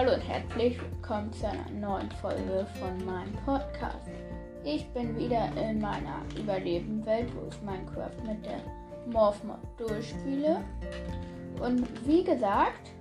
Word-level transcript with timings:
Hallo 0.00 0.14
und 0.14 0.26
herzlich 0.26 0.80
willkommen 0.80 1.30
zu 1.30 1.46
einer 1.46 1.68
neuen 1.78 2.10
Folge 2.22 2.66
von 2.78 3.04
meinem 3.04 3.34
Podcast. 3.44 4.08
Ich 4.64 4.88
bin 4.94 5.14
wieder 5.18 5.50
in 5.56 5.78
meiner 5.78 6.22
Überlebenwelt, 6.38 7.28
wo 7.34 7.46
ich 7.50 7.60
Minecraft 7.60 8.16
mit 8.26 8.42
der 8.46 8.60
Morphmod 9.12 9.58
durchspiele. 9.76 10.64
Und 11.60 11.86
wie 12.06 12.24
gesagt, 12.24 12.92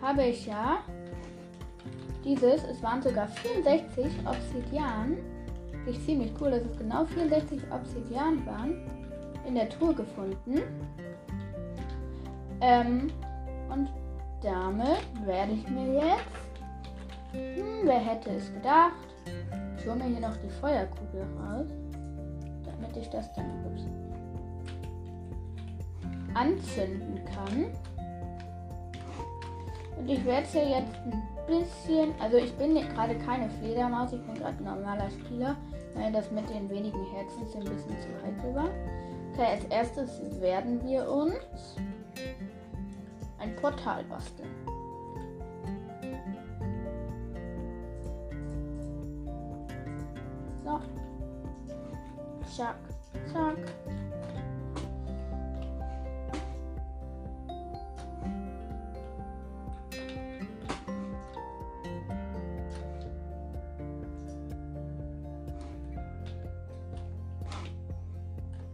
habe 0.00 0.24
ich 0.24 0.46
ja 0.46 0.78
dieses, 2.24 2.64
es 2.64 2.82
waren 2.82 3.02
sogar 3.02 3.28
64 3.28 4.06
Obsidian, 4.24 5.18
ich 5.84 6.02
ziemlich 6.02 6.32
cool, 6.40 6.52
dass 6.52 6.62
es 6.62 6.78
genau 6.78 7.04
64 7.04 7.60
Obsidian 7.70 8.46
waren, 8.46 8.90
in 9.46 9.54
der 9.54 9.68
Truhe 9.68 9.92
gefunden. 9.92 10.62
Ähm, 12.62 13.08
und 13.68 13.90
damit 14.42 15.26
werde 15.26 15.52
ich 15.52 15.68
mir 15.68 15.94
jetzt, 15.94 16.52
hm, 17.32 17.82
wer 17.84 17.98
hätte 17.98 18.30
es 18.30 18.52
gedacht, 18.52 18.92
ich 19.78 19.86
hole 19.86 19.96
mir 19.96 20.04
hier 20.04 20.20
noch 20.20 20.36
die 20.36 20.50
Feuerkugel 20.60 21.22
raus, 21.38 21.66
damit 22.64 22.96
ich 22.96 23.08
das 23.10 23.32
dann 23.34 23.46
ups, 23.64 23.82
anzünden 26.34 27.20
kann. 27.24 27.66
Und 29.98 30.08
ich 30.08 30.24
werde 30.24 30.46
es 30.46 30.54
ja 30.54 30.62
jetzt 30.62 30.94
ein 31.04 31.22
bisschen, 31.46 32.14
also 32.20 32.36
ich 32.38 32.52
bin 32.56 32.74
gerade 32.74 33.14
keine 33.18 33.50
Fledermaus, 33.50 34.12
ich 34.12 34.22
bin 34.22 34.34
gerade 34.34 34.56
ein 34.58 34.64
normaler 34.64 35.10
Spieler, 35.10 35.56
weil 35.94 36.12
das 36.12 36.30
mit 36.30 36.48
den 36.48 36.70
wenigen 36.70 37.04
Herzen 37.12 37.42
ein 37.42 37.64
bisschen 37.64 37.96
zu 38.00 38.08
heikel 38.24 38.54
war. 38.54 38.70
Okay, 39.32 39.46
als 39.52 39.64
erstes 39.66 40.40
werden 40.40 40.80
wir 40.86 41.08
uns 41.10 41.76
ein 43.40 43.56
Portal 43.56 44.04
basteln. 44.04 44.50
So. 50.64 50.80
Zack, 52.56 52.76
zack. 53.32 53.56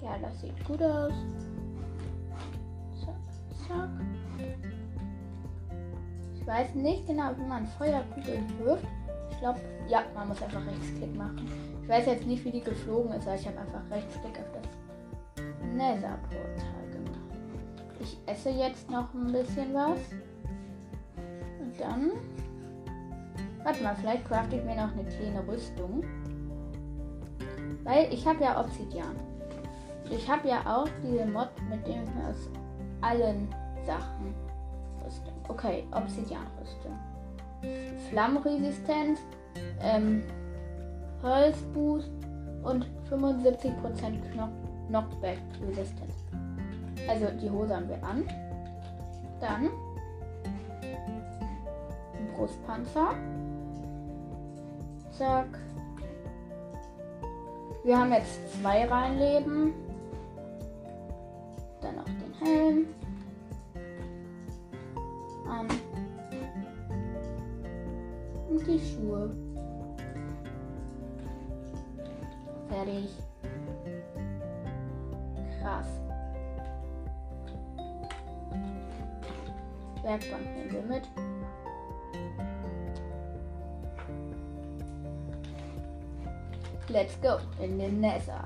Ja, 0.03 0.19
das 0.19 0.41
sieht 0.41 0.65
gut 0.65 0.83
aus. 0.83 1.13
Ich 6.47 6.53
weiß 6.53 6.77
nicht 6.77 7.09
genau, 7.09 7.31
wie 7.37 7.45
man 7.45 7.67
Feuerkugeln 7.67 8.47
wirft. 8.61 8.87
Ich 9.33 9.39
glaube, 9.41 9.59
ja, 9.89 10.05
man 10.15 10.29
muss 10.29 10.41
einfach 10.41 10.65
Rechtsklick 10.65 11.17
machen. 11.17 11.45
Ich 11.83 11.89
weiß 11.89 12.07
jetzt 12.07 12.25
nicht, 12.25 12.45
wie 12.45 12.53
die 12.53 12.61
geflogen 12.61 13.11
ist, 13.15 13.27
aber 13.27 13.35
ich 13.35 13.49
habe 13.49 13.59
einfach 13.59 13.83
Rechtsklick 13.91 14.39
auf 14.39 14.53
das 14.53 15.45
Nether-Portal 15.75 16.91
gemacht. 16.93 17.41
Ich 17.99 18.17
esse 18.27 18.51
jetzt 18.51 18.89
noch 18.89 19.13
ein 19.13 19.33
bisschen 19.33 19.75
was. 19.75 19.99
Und 21.59 21.81
dann. 21.81 22.13
Warte 23.65 23.83
mal, 23.83 23.97
vielleicht 23.97 24.25
crafte 24.27 24.55
ich 24.55 24.65
mir 24.65 24.77
noch 24.77 24.93
eine 24.93 25.05
kleine 25.05 25.45
Rüstung. 25.49 26.05
Weil 27.83 28.15
ich 28.15 28.25
habe 28.25 28.45
ja 28.45 28.61
Obsidian. 28.61 29.17
Ich 30.11 30.31
habe 30.31 30.47
ja 30.47 30.61
auch 30.65 30.89
diese 31.03 31.27
Mod, 31.27 31.51
mit 31.69 31.85
dem 31.89 32.05
ich 32.05 32.25
aus 32.25 32.49
allen 33.01 33.49
Sachen. 33.85 34.46
Okay, 35.49 35.85
Obsidian-Rüstung. 35.93 36.99
Flammenresistenz, 38.11 39.21
ähm, 39.81 40.23
Holzboost 41.23 42.11
und 42.63 42.87
75% 43.11 44.33
Knock 44.33 44.51
Knockback 44.89 45.39
Resistance. 45.67 46.15
Also 47.09 47.27
die 47.41 47.51
Hose 47.51 47.75
haben 47.75 47.89
wir 47.89 48.03
an. 48.05 48.25
Dann 49.41 49.71
Brustpanzer. 52.37 53.15
Zack. 55.17 55.47
Wir 57.85 57.99
haben 57.99 58.13
jetzt 58.13 58.61
zwei 58.61 58.85
Reinleben. 58.87 59.75
Dann 61.81 61.97
noch 61.97 62.05
den 62.05 62.35
Helm. 62.41 62.87
An. 65.49 65.67
Und 68.49 68.67
die 68.67 68.79
Schuhe. 68.79 69.31
Fertig. 72.69 73.11
Krass. 75.61 75.87
Werkbank 80.03 80.43
nehmen 80.55 80.73
wir 80.73 80.83
mit. 80.83 81.03
Let's 86.89 87.21
go 87.21 87.39
in 87.63 87.79
den 87.79 88.01
Nether. 88.01 88.45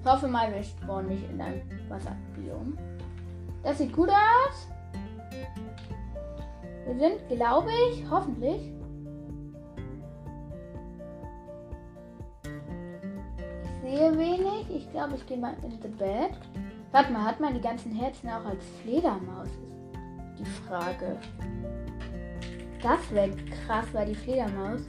Ich 0.00 0.10
hoffe 0.10 0.26
mal, 0.26 0.52
wir 0.52 0.62
spawnen 0.62 1.10
nicht 1.10 1.30
in 1.30 1.40
einem 1.40 1.62
Wasserbiom. 1.88 2.76
Das 3.62 3.78
sieht 3.78 3.92
gut 3.92 4.08
aus. 4.08 4.68
Wir 6.86 6.98
sind, 6.98 7.28
glaube 7.28 7.70
ich, 7.90 8.04
hoffentlich. 8.10 8.72
Ich 13.62 13.98
sehe 13.98 14.18
wenig. 14.18 14.70
Ich 14.70 14.90
glaube, 14.90 15.14
ich 15.16 15.26
gehe 15.26 15.36
mal 15.36 15.54
in 15.62 15.72
the 15.82 15.88
bed. 15.88 16.30
Warte 16.92 17.12
mal, 17.12 17.24
hat 17.24 17.38
man 17.38 17.54
die 17.54 17.60
ganzen 17.60 17.92
Herzen 17.92 18.28
auch 18.28 18.44
als 18.44 18.64
Fledermaus? 18.82 19.48
Die 20.38 20.44
Frage. 20.44 21.16
Das 22.82 23.10
wäre 23.12 23.30
krass, 23.66 23.86
weil 23.92 24.06
die 24.06 24.14
Fledermaus 24.14 24.80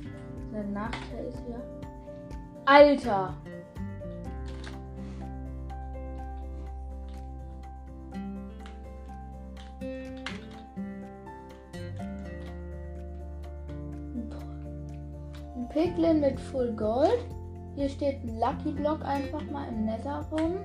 ein 0.53 0.74
Nachteil 0.74 1.26
ist 1.28 1.40
hier. 1.46 1.62
Alter! 2.66 3.36
Piglin 15.91 16.22
mit 16.22 16.40
Full 16.40 16.74
Gold. 16.74 17.25
Hier 17.75 17.90
steht 17.90 18.24
ein 18.24 18.40
Lucky 18.40 18.72
Block 18.72 19.03
einfach 19.03 19.44
mal 19.52 19.68
im 19.68 19.85
Nether 19.85 20.25
rum. 20.31 20.57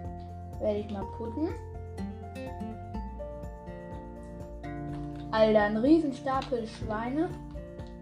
Werde 0.60 0.78
ich 0.78 0.91
mal 0.91 1.04
putten. 1.16 1.48
Alter, 5.32 5.62
ein 5.62 5.76
Riesenstapel 5.78 6.66
Schweine 6.66 7.28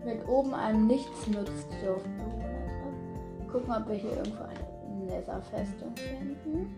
mit 0.05 0.27
oben 0.29 0.53
einem 0.53 0.87
Nichtsnutzdorfbewohner 0.87 2.45
drauf. 2.67 3.51
Gucken, 3.51 3.75
ob 3.75 3.89
wir 3.89 3.97
hier 3.97 4.17
irgendwo 4.19 4.45
eine 4.45 5.07
Nether-Festung 5.07 5.95
finden. 5.97 6.75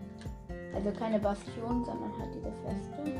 Also 0.73 0.91
keine 0.91 1.19
Bastion, 1.19 1.83
sondern 1.83 2.11
halt 2.19 2.33
diese 2.33 2.51
Festung. 2.63 3.13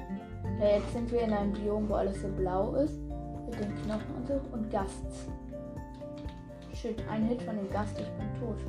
Ja, 0.61 0.77
jetzt 0.77 0.94
sind 0.94 1.11
wir 1.11 1.21
in 1.21 1.33
einem 1.33 1.51
Biom, 1.51 1.89
wo 1.89 1.95
alles 1.95 2.21
so 2.21 2.29
blau 2.29 2.75
ist. 2.75 2.99
Mit 3.45 3.59
den 3.59 3.75
Knochen 3.83 4.15
und 4.15 4.27
so. 4.27 4.39
Und 4.53 4.71
Gasts. 4.71 5.27
Shit, 6.81 7.01
ein 7.09 7.23
Hit 7.23 7.41
von 7.41 7.55
dem 7.55 7.69
Gast, 7.71 7.97
ich 7.99 8.05
bin 8.05 8.27
tot. 8.39 8.59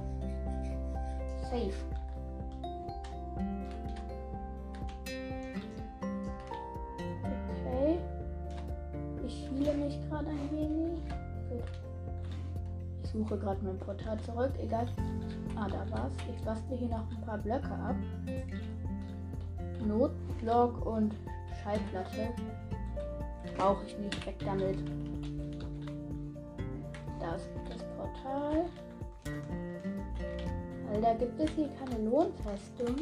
Safe. 1.42 1.72
Okay. 7.50 7.99
Ich 9.26 9.49
fühle 9.49 9.75
mich 9.75 10.00
gerade 10.08 10.31
ein 10.31 10.50
wenig. 10.50 11.00
Gut. 11.50 11.64
Ich 13.02 13.10
suche 13.10 13.37
gerade 13.38 13.62
mein 13.62 13.78
Portal 13.78 14.19
zurück. 14.20 14.52
Egal. 14.58 14.87
Ah, 15.54 15.69
da 15.69 15.84
war's. 15.90 16.12
Ich 16.34 16.43
bastle 16.44 16.76
hier 16.76 16.88
noch 16.88 17.11
ein 17.11 17.20
paar 17.26 17.38
Blöcke 17.38 17.72
ab. 17.72 17.96
Notblock 19.87 20.87
und 20.87 21.14
Schallplatte. 21.62 22.31
Brauche 23.58 23.84
ich 23.84 23.99
nicht. 23.99 24.26
Weg 24.26 24.38
damit. 24.46 24.78
Das 27.20 27.49
Portal. 28.28 28.64
Weil 30.90 31.00
da 31.00 31.14
gibt 31.14 31.40
es 31.40 31.50
hier 31.50 31.69
keine 31.78 32.04
Lohnfestung. 32.08 32.96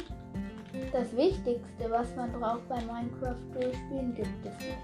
Das 0.92 1.16
Wichtigste, 1.16 1.90
was 1.90 2.14
man 2.16 2.32
braucht 2.32 2.68
bei 2.68 2.76
Minecraft 2.76 3.36
durchspielen, 3.54 4.14
gibt 4.14 4.44
es 4.44 4.58
nicht. 4.58 4.78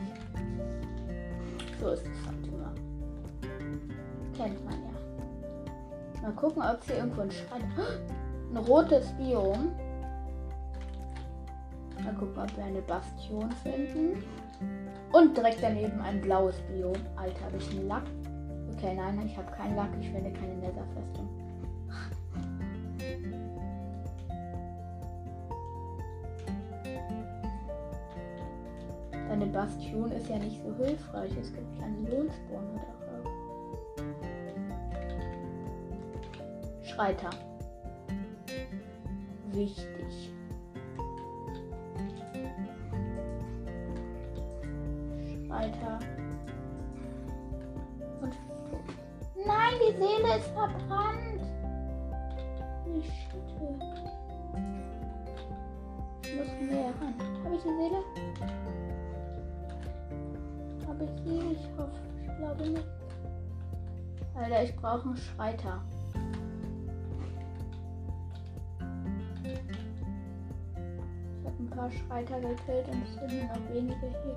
So 1.80 1.90
ist 1.90 2.06
es 2.06 2.26
halt 2.26 2.46
immer. 2.46 2.72
Kennt 4.36 4.64
man 4.64 4.74
ja. 4.74 6.22
Mal 6.22 6.32
gucken, 6.32 6.62
ob 6.62 6.80
es 6.80 6.86
hier 6.86 6.96
irgendwo 6.98 7.22
ein 7.22 7.30
Schrein. 7.30 7.72
Ein 8.52 8.58
rotes 8.58 9.10
Biom. 9.12 9.72
Mal 12.04 12.14
gucken, 12.18 12.42
ob 12.42 12.56
wir 12.56 12.64
eine 12.64 12.82
Bastion 12.82 13.50
finden. 13.62 14.22
Und 15.10 15.34
direkt 15.34 15.62
daneben 15.62 16.00
ein 16.02 16.20
blaues 16.20 16.56
Biom. 16.70 16.92
Alter, 17.16 17.44
habe 17.46 17.56
ich 17.56 17.70
einen 17.70 17.88
Lack? 17.88 18.02
Okay, 18.82 18.94
nein, 18.96 19.22
ich 19.24 19.36
habe 19.36 19.48
keinen 19.52 19.76
Lack. 19.76 19.90
Ich 20.00 20.10
finde 20.10 20.32
keine 20.32 20.56
Netherfestung. 20.56 21.28
Deine 29.12 29.46
Bastion 29.46 30.10
ist 30.10 30.28
ja 30.28 30.36
nicht 30.36 30.60
so 30.64 30.74
hilfreich. 30.84 31.30
Es 31.40 31.52
gibt 31.52 31.78
kleine 31.78 31.96
Lohnspawner 32.10 32.80
darauf. 32.80 33.28
Schreiter. 36.82 37.30
Wichtig. 39.52 40.31
Seele 50.02 50.36
ist 50.36 50.48
verbrannt. 50.48 51.42
Ich 52.86 53.10
muss 56.34 56.48
näher 56.60 56.92
ran. 57.00 57.14
Habe 57.44 57.54
ich 57.54 57.62
die 57.62 57.68
Seele? 57.68 58.00
Habe 60.88 61.04
ich 61.04 61.10
sie? 61.24 61.52
Ich 61.52 61.68
hoffe, 61.78 62.00
ich 62.20 62.36
glaube 62.36 62.68
nicht. 62.68 62.88
Alter, 64.34 64.62
ich 64.64 64.74
brauche 64.74 65.08
einen 65.08 65.16
Schreiter. 65.16 65.80
Ich 71.38 71.46
habe 71.46 71.56
ein 71.60 71.70
paar 71.70 71.90
Schreiter 71.92 72.40
gekillt 72.40 72.88
und 72.88 73.04
es 73.04 73.14
sind 73.14 73.32
nur 73.40 73.54
noch 73.54 73.72
wenige 73.72 74.06
hier. 74.24 74.36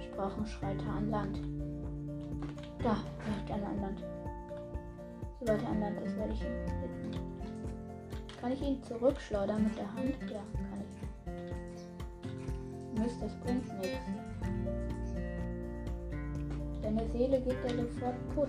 Ich 0.00 0.10
brauche 0.16 0.36
einen 0.36 0.46
Schreiter 0.46 0.90
an 0.90 1.10
Land. 1.10 1.40
Da, 2.82 2.96
direkt 3.24 3.52
an 3.52 3.80
Land. 3.80 4.15
An 5.48 5.80
Land 5.80 6.00
ist, 6.00 6.16
werde 6.16 6.32
ich 6.32 6.40
hitten. 6.40 6.66
Kann 8.40 8.52
ich 8.52 8.62
ihn 8.62 8.82
zurückschleudern 8.82 9.62
mit 9.62 9.76
der 9.76 9.92
Hand? 9.94 10.14
Ja, 10.30 10.42
kann 10.70 10.82
ich. 10.82 10.96
Mist, 13.00 13.22
das 13.22 13.34
bringt 13.36 13.66
nichts. 13.78 13.98
Deine 16.82 17.08
Seele 17.10 17.40
geht 17.40 17.56
ja 17.64 17.70
sofort 17.76 18.14
kaputt. 18.28 18.48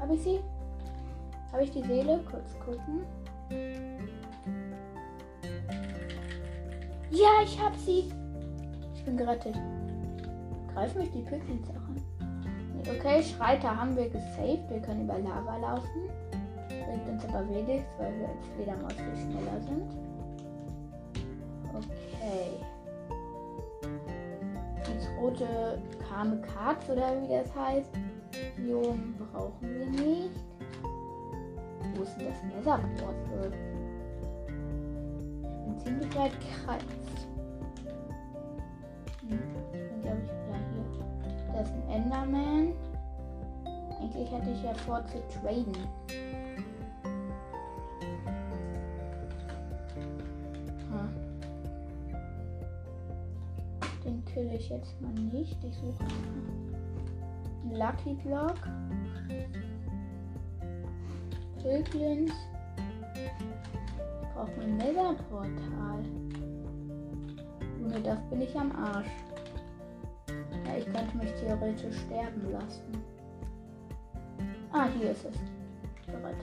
Habe 0.00 0.14
ich 0.14 0.22
sie? 0.22 0.40
Habe 1.50 1.64
ich 1.64 1.70
die 1.70 1.82
Seele? 1.82 2.20
Kurz 2.30 2.54
gucken. 2.58 3.06
Ja, 7.10 7.42
ich 7.42 7.58
habe 7.58 7.78
sie. 7.78 8.12
Ich 8.94 9.04
bin 9.04 9.16
gerettet. 9.16 9.56
Greifen 10.74 10.98
mich 10.98 11.12
die 11.12 11.22
Pickens 11.22 11.70
auch 11.70 11.74
an? 11.76 12.02
Nee, 12.74 12.90
okay, 12.90 13.22
Schreiter 13.22 13.76
haben 13.80 13.96
wir 13.96 14.08
gesaved. 14.08 14.68
Wir 14.68 14.80
können 14.80 15.04
über 15.04 15.18
Lava 15.18 15.56
laufen. 15.56 16.10
Bringt 16.68 17.08
uns 17.08 17.24
aber 17.26 17.48
wenig, 17.48 17.82
weil 17.98 18.12
wir 18.18 18.28
als 18.28 18.46
Fledermaus 18.56 18.92
viel 18.92 19.16
schneller 19.16 19.60
sind. 19.60 19.90
Okay. 21.72 22.58
Das 24.80 25.08
rote 25.20 25.78
Kamikaze 26.08 26.92
oder 26.92 27.22
wie 27.22 27.28
das 27.28 27.54
heißt. 27.54 27.90
Biom 28.56 29.14
brauchen 29.32 29.62
wir 29.62 29.86
nicht. 29.86 30.30
Wo 31.94 32.02
ist 32.02 32.16
denn 32.16 32.26
das 32.26 32.42
Netherportal? 32.42 33.52
Ich 34.48 35.64
bin 35.64 35.78
ziemlich 35.78 36.16
weit 36.16 36.32
gereist. 36.40 37.03
Hätte 44.34 44.50
ich 44.50 44.62
ja 44.62 44.74
vor 44.74 45.04
zu 45.06 45.22
traden. 45.28 45.72
Den 54.04 54.22
kill 54.26 54.50
ich 54.52 54.68
jetzt 54.68 55.00
mal 55.00 55.12
nicht. 55.12 55.56
Ich 55.64 55.74
suche 55.76 56.04
einen 56.04 57.74
Lucky 57.74 58.14
Block. 58.22 58.56
Pilglins. 61.62 62.32
Ich 63.14 64.28
brauche 64.34 64.60
ein 64.60 64.76
Netherportal. 64.76 66.04
Ohne 67.82 68.00
das 68.02 68.18
bin 68.28 68.42
ich 68.42 68.54
am 68.58 68.72
Arsch. 68.72 69.08
Ja, 70.66 70.76
ich 70.76 70.84
könnte 70.84 71.16
mich 71.16 71.32
theoretisch 71.40 71.96
sterben 72.00 72.52
lassen. 72.52 73.03
Hier 74.98 75.10
ist 75.10 75.24
es. 75.24 75.34
Bereit. 76.06 76.36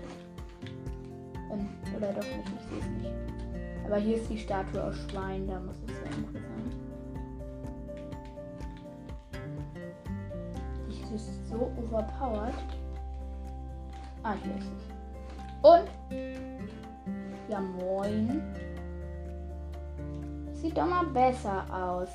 Ähm, 1.51 1.69
oder 1.95 2.13
doch 2.13 2.23
nicht, 2.23 2.51
ich 2.59 2.67
sehe 2.69 2.79
es 2.79 2.87
nicht. 3.01 3.11
Aber 3.85 3.97
hier 3.97 4.17
ist 4.17 4.29
die 4.29 4.37
Statue 4.37 4.83
aus 4.83 4.95
Schwein, 5.09 5.47
da 5.47 5.59
muss 5.59 5.77
es 5.87 5.93
ja 5.99 6.11
irgendwo 6.11 6.39
sein. 6.39 6.71
Die 10.89 11.15
ist 11.15 11.49
so 11.49 11.71
overpowered. 11.77 12.53
Ah, 14.23 14.35
hier 14.43 14.55
ist 14.57 14.67
es. 14.67 14.83
Und. 15.61 15.87
Ja, 17.49 17.59
moin. 17.59 18.41
Sieht 20.53 20.77
doch 20.77 20.87
mal 20.87 21.05
besser 21.05 21.65
aus. 21.71 22.09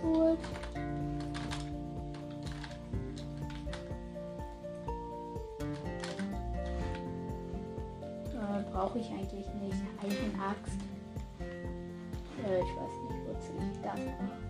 Tools. 0.00 0.38
Äh, 8.34 8.72
Brauche 8.72 8.98
ich 8.98 9.10
eigentlich 9.10 9.46
nicht. 9.60 9.76
Eichenaxt. 10.02 10.78
Äh, 11.40 12.58
ich 12.58 12.76
weiß 12.76 12.94
nicht, 13.08 13.20
wozu 13.26 13.52
ich 13.72 13.80
das 13.82 14.00
brauche. 14.00 14.48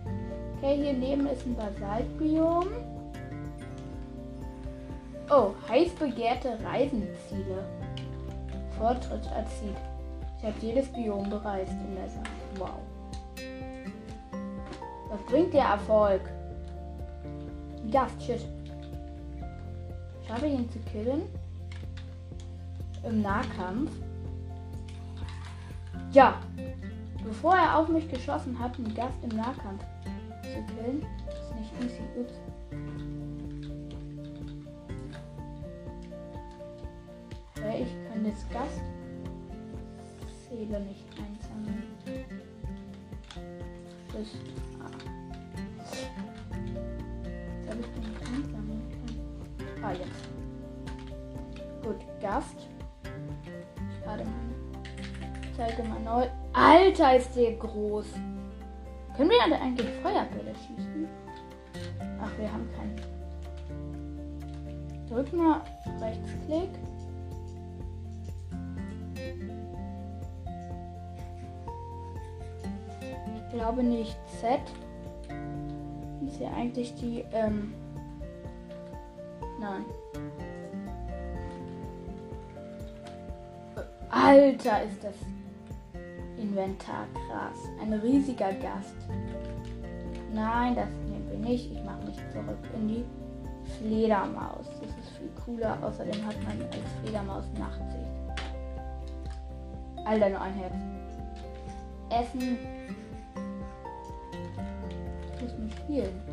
Okay, 0.57 0.75
hier 0.75 0.93
neben 0.93 1.25
ist 1.27 1.45
ein 1.45 1.55
Basaltbiom. 1.55 2.67
Oh, 5.29 5.51
heiß 5.67 5.91
begehrte 5.91 6.57
Reisenziele. 6.63 7.63
Fortschritt 8.77 9.25
erzielt. 9.35 9.77
Ich 10.39 10.45
habe 10.45 10.55
jedes 10.61 10.87
Biom 10.91 11.29
bereist 11.29 11.71
in 11.71 11.95
der 11.95 12.09
Sache. 12.09 12.23
Wow. 12.57 12.88
Was 15.19 15.31
bringt 15.31 15.53
der 15.53 15.65
Erfolg? 15.65 16.21
Gast, 17.91 18.21
shit. 18.21 18.45
Schaffe 20.27 20.47
ich 20.47 20.53
ihn 20.53 20.69
zu 20.69 20.79
killen? 20.79 21.23
Im 23.03 23.21
Nahkampf? 23.21 23.91
Ja. 26.11 26.39
Bevor 27.23 27.55
er 27.55 27.77
auf 27.77 27.89
mich 27.89 28.09
geschossen 28.09 28.57
hat, 28.57 28.77
einen 28.77 28.93
Gast 28.95 29.17
im 29.23 29.35
Nahkampf 29.37 29.83
zu 30.43 30.75
killen, 30.75 31.05
ist 31.29 31.55
nicht 31.55 31.73
easy. 31.83 32.01
Ups. 32.19 32.33
Okay, 37.57 37.83
ich 37.83 38.11
kann 38.11 38.23
das 38.23 38.49
Gast 38.49 38.81
Seele 40.49 40.79
nicht 40.81 41.05
einsammeln. 41.11 41.83
Das 44.13 44.27
Gut, 52.19 52.29
Gast. 52.29 52.55
Ich 53.03 54.05
lade 54.05 54.23
meine. 54.23 55.53
Zeige 55.55 55.83
mal 55.83 55.99
neu. 55.99 56.27
Alter, 56.53 57.17
ist 57.17 57.35
der 57.35 57.53
groß. 57.53 58.05
Können 59.15 59.29
wir 59.29 59.37
da 59.49 59.61
eigentlich 59.61 59.89
Feuerbälle 60.01 60.53
schießen? 60.55 61.07
Ach, 62.21 62.31
wir 62.37 62.51
haben 62.51 62.69
keinen. 62.75 62.95
Drück 65.09 65.33
mal 65.33 65.61
Rechtsklick. 65.99 66.69
Ich 73.35 73.53
glaube 73.53 73.83
nicht 73.83 74.17
Z. 74.39 74.59
Ist 76.25 76.39
ja 76.39 76.51
eigentlich 76.53 76.93
die, 76.95 77.25
ähm. 77.33 77.73
Nein. 79.59 79.85
Alter, 84.11 84.83
ist 84.83 85.03
das 85.03 85.15
Inventar 86.37 87.05
krass. 87.13 87.59
Ein 87.81 87.93
riesiger 87.93 88.51
Gast. 88.53 88.95
Nein, 90.33 90.75
das 90.75 90.89
nehmen 91.09 91.27
wir 91.29 91.37
nicht. 91.37 91.71
Ich 91.71 91.83
mache 91.83 92.05
mich 92.05 92.17
zurück 92.31 92.57
in 92.75 92.87
die 92.87 93.05
Fledermaus. 93.77 94.65
Das 94.81 94.89
ist 94.89 95.17
viel 95.17 95.29
cooler. 95.45 95.77
Außerdem 95.83 96.25
hat 96.25 96.35
man 96.43 96.61
als 96.63 96.91
Fledermaus 97.01 97.45
Nachtsicht. 97.57 98.09
Alter, 100.05 100.29
nur 100.29 100.41
ein 100.41 100.53
Herz. 100.53 100.73
Essen. 102.09 102.57
Ich 105.35 105.41
muss 105.41 105.57
nicht 105.59 105.77
spielen. 105.77 106.28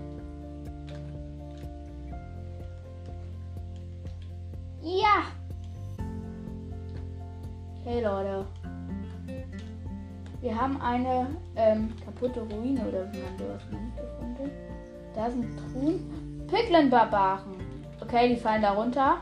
Eine 10.86 11.26
ähm, 11.56 11.92
kaputte 12.04 12.40
Ruine 12.40 12.80
oder 12.86 13.12
wie 13.12 13.18
man 13.18 13.38
sowas 13.38 13.62
nennt 13.70 13.96
gefunden. 13.96 14.50
Da 15.14 15.30
sind 15.30 15.56
Truhen. 15.56 16.46
Piglin-Barbaren. 16.46 17.54
Okay, 18.00 18.28
die 18.28 18.36
fallen 18.36 18.62
da 18.62 18.72
runter. 18.72 19.16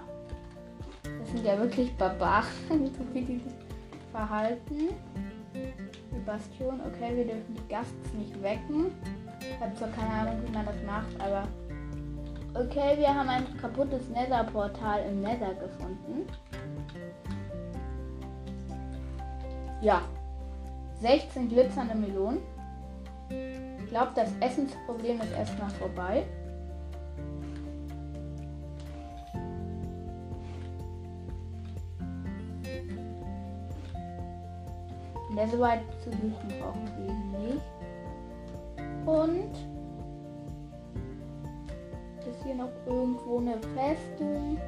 Das 1.02 1.30
sind 1.30 1.44
ja 1.44 1.58
wirklich 1.58 1.96
Barbaren, 1.96 2.46
so 2.68 3.14
wie 3.14 3.22
die 3.22 3.40
verhalten. 4.12 4.90
Die 5.54 6.20
Bastion. 6.26 6.80
Okay, 6.86 7.16
wir 7.16 7.24
dürfen 7.24 7.54
die 7.54 7.68
Gasts 7.68 8.12
nicht 8.12 8.42
wecken. 8.42 8.92
Ich 9.40 9.60
habe 9.60 9.74
zwar 9.74 9.88
keine 9.88 10.10
Ahnung, 10.10 10.42
wie 10.46 10.52
man 10.52 10.66
das 10.66 10.76
macht, 10.86 11.20
aber. 11.20 11.44
Okay, 12.56 12.98
wir 12.98 13.12
haben 13.12 13.28
ein 13.28 13.44
kaputtes 13.60 14.08
Nether-Portal 14.10 15.06
im 15.10 15.22
Nether 15.22 15.54
gefunden. 15.54 16.26
Ja, 19.80 20.02
16 21.00 21.48
glitzernde 21.48 21.94
Melonen. 21.94 22.40
Ich 23.78 23.88
glaube, 23.88 24.12
das 24.14 24.30
Essensproblem 24.40 25.20
ist 25.20 25.32
erstmal 25.32 25.70
vorbei. 25.70 26.24
Netherite 35.30 35.84
zu 36.02 36.10
suchen 36.10 36.48
brauchen 36.60 36.88
wir 36.98 37.12
nicht. 37.40 37.62
Und 39.06 39.52
ist 42.34 42.42
hier 42.44 42.54
noch 42.54 42.70
irgendwo 42.86 43.38
eine 43.38 43.58
Festung. 43.74 44.58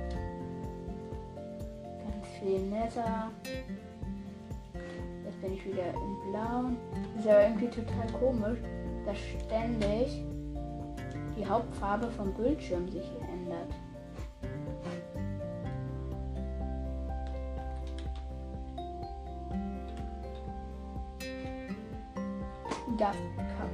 Ganz 2.05 2.27
viel 2.39 2.61
Nether 2.69 3.31
bin 5.47 5.55
ich 5.55 5.65
wieder 5.65 5.95
im 5.95 6.33
Blauen. 6.33 6.77
Das 6.93 7.21
ist 7.21 7.27
ja 7.27 7.41
irgendwie 7.43 7.69
total 7.69 8.07
komisch, 8.19 8.59
dass 9.05 9.17
ständig 9.19 10.25
die 11.39 11.47
Hauptfarbe 11.47 12.11
vom 12.11 12.33
Bildschirm 12.35 12.89
sich 12.89 13.05
ändert. 13.33 13.69
Das 22.99 23.17
Kack. 23.37 23.71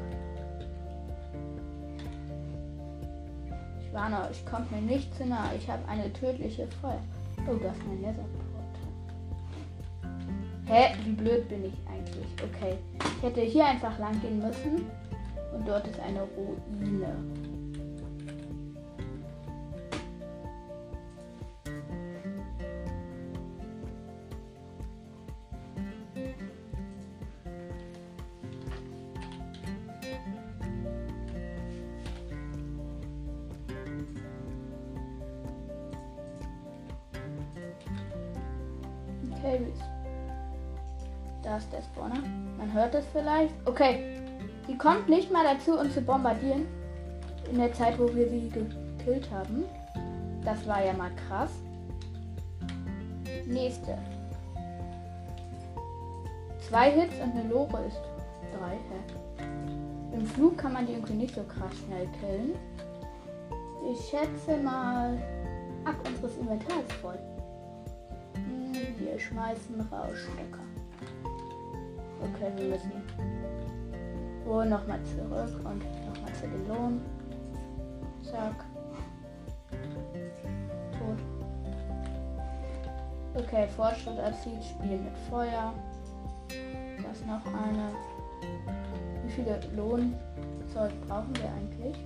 Ich 3.81 3.93
warne 3.95 4.29
euch, 4.29 4.45
kommt 4.45 4.71
mir 4.73 4.81
nicht 4.81 5.15
zu 5.15 5.25
nah. 5.25 5.53
Ich 5.57 5.71
habe 5.71 5.87
eine 5.89 6.13
tödliche 6.13 6.67
Feuer. 6.81 7.01
Oh, 7.49 7.55
das 7.55 7.77
ist 7.77 7.87
mein 7.87 8.01
Nether. 8.01 8.32
Hä? 10.73 10.95
Wie 11.05 11.13
blöd 11.13 11.47
bin 11.51 11.67
ich 11.67 11.75
eigentlich? 11.87 12.33
Okay. 12.43 12.79
Ich 13.19 13.23
hätte 13.23 13.43
hier 13.43 13.67
einfach 13.67 13.99
lang 13.99 14.19
gehen 14.23 14.39
müssen. 14.39 14.87
Und 15.55 15.69
dort 15.69 15.87
ist 15.87 16.01
eine 16.01 16.23
Ruine. 16.23 17.15
Nicht 45.13 45.31
mal 45.31 45.45
dazu, 45.45 45.79
uns 45.79 45.93
zu 45.95 46.01
bombardieren. 46.01 46.67
In 47.51 47.59
der 47.59 47.73
Zeit, 47.75 47.99
wo 47.99 48.13
wir 48.15 48.29
sie 48.31 48.49
gekillt 48.49 49.31
haben. 49.31 49.65
Das 50.43 50.67
war 50.67 50.83
ja 50.83 50.95
mal 50.95 51.11
krass. 51.29 51.51
Nächste. 53.47 53.99
Zwei 56.67 56.91
Hits 56.91 57.15
und 57.23 57.33
eine 57.33 57.49
Lore 57.49 57.85
ist 57.87 58.01
drei. 58.53 58.73
Hä? 58.73 60.15
Im 60.15 60.27
Flug 60.27 60.57
kann 60.57 60.73
man 60.73 60.87
die 60.87 60.93
irgendwie 60.93 61.15
nicht 61.15 61.35
so 61.35 61.43
krass 61.43 61.73
schnell 61.85 62.09
killen. 62.21 62.55
Ich 63.93 64.09
schätze 64.09 64.57
mal. 64.63 65.19
Ach, 65.85 65.95
unseres 66.09 66.39
Inventar 66.39 66.81
ist 66.81 66.93
voll. 66.93 67.19
Hm, 68.35 68.73
wir 68.99 69.19
schmeißen 69.19 69.81
Rauschstecker. 69.91 70.65
Okay, 72.23 72.53
wir 72.57 72.69
müssen. 72.71 72.93
Oh, 74.47 74.65
nochmal 74.65 75.01
zurück 75.05 75.55
und 75.65 75.85
nochmal 76.07 76.33
zu 76.35 76.49
den 76.49 76.69
Lohn. 76.69 77.01
Zack. 78.23 78.65
Tot. 80.99 81.19
Okay, 83.35 83.69
Fortschritt 83.69 84.19
erzielt, 84.19 84.63
Spielen 84.65 85.05
mit 85.05 85.17
Feuer. 85.31 85.73
Das 87.03 87.19
ist 87.19 87.27
noch 87.27 87.45
eine. 87.47 87.91
Wie 89.25 89.31
viele 89.31 89.61
Lohnzeug 89.77 90.93
brauchen 91.07 91.35
wir 91.37 91.51
eigentlich? 91.51 91.97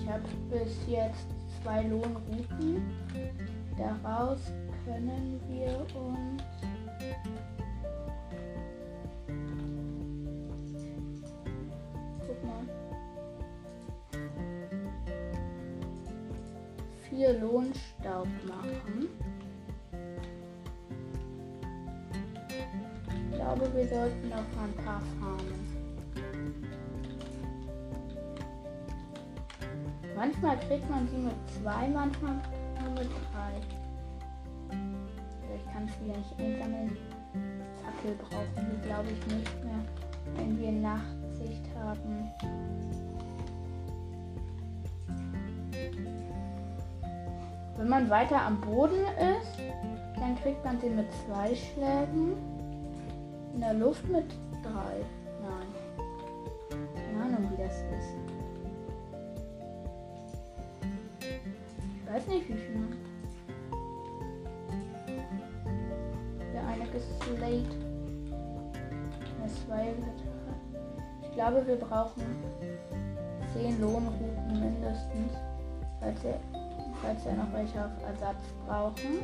Ich 0.00 0.08
habe 0.08 0.22
bis 0.50 0.76
jetzt 0.86 1.26
zwei 1.62 1.82
Lohnrouten. 1.82 2.94
Daraus 3.76 4.40
können 4.84 5.40
wir 5.48 5.78
uns 5.94 6.42
Manchmal 30.16 30.58
kriegt 30.60 30.88
man 30.90 31.06
sie 31.08 31.18
mit 31.18 31.34
zwei, 31.60 31.88
manchmal 31.88 32.36
nur 32.82 32.94
mit 32.94 33.10
drei 33.32 33.60
kann 35.76 35.86
es 35.86 36.00
wieder 36.02 36.16
nicht 36.16 36.40
einsammeln. 36.40 36.96
Fackel 37.84 38.16
brauchen 38.16 38.70
wir, 38.70 38.78
glaube 38.86 39.08
ich, 39.10 39.34
nicht 39.34 39.64
mehr, 39.64 39.84
wenn 40.34 40.58
wir 40.58 40.72
Nachtsicht 40.72 41.62
haben. 41.78 42.30
Wenn 47.76 47.88
man 47.88 48.08
weiter 48.08 48.40
am 48.40 48.58
Boden 48.62 49.04
ist, 49.18 49.60
dann 50.18 50.34
kriegt 50.36 50.64
man 50.64 50.80
sie 50.80 50.88
mit 50.88 51.06
zwei 51.12 51.54
Schlägen. 51.54 52.36
In 53.52 53.60
der 53.60 53.74
Luft 53.74 54.08
mit 54.08 54.30
drei. 54.62 55.04
Nein. 55.42 55.68
Keine 56.94 57.24
Ahnung, 57.24 57.50
wie 57.52 57.62
das 57.62 57.76
ist. 57.76 58.35
Weiß 62.16 62.26
nicht, 62.28 62.48
wie 62.48 62.54
viel 62.54 62.74
man. 62.76 62.96
Slate. 67.24 67.86
Zwei 69.66 69.94
Ich 71.22 71.32
glaube, 71.34 71.66
wir 71.66 71.76
brauchen 71.76 72.22
10 73.52 73.80
Lohnrouten 73.80 74.60
mindestens, 74.60 75.32
falls 76.00 76.22
wir, 76.24 76.40
falls 77.02 77.24
wir 77.24 77.32
noch 77.34 77.52
welche 77.52 77.84
auf 77.84 77.90
Ersatz 78.02 78.42
brauchen. 78.66 79.20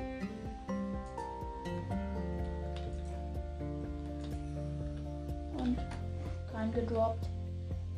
Und 5.59 5.79
reingedroppt. 6.53 7.29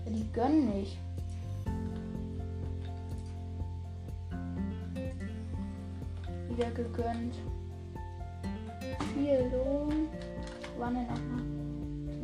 Die 0.06 0.32
gönnen 0.32 0.66
nicht. 0.66 0.98
Wieder 6.56 6.70
gegönnt 6.70 7.34
viel 9.12 9.50
Lohn. 9.52 10.08
Wann 10.78 10.94
denn 10.94 11.06
nochmal? 11.06 11.54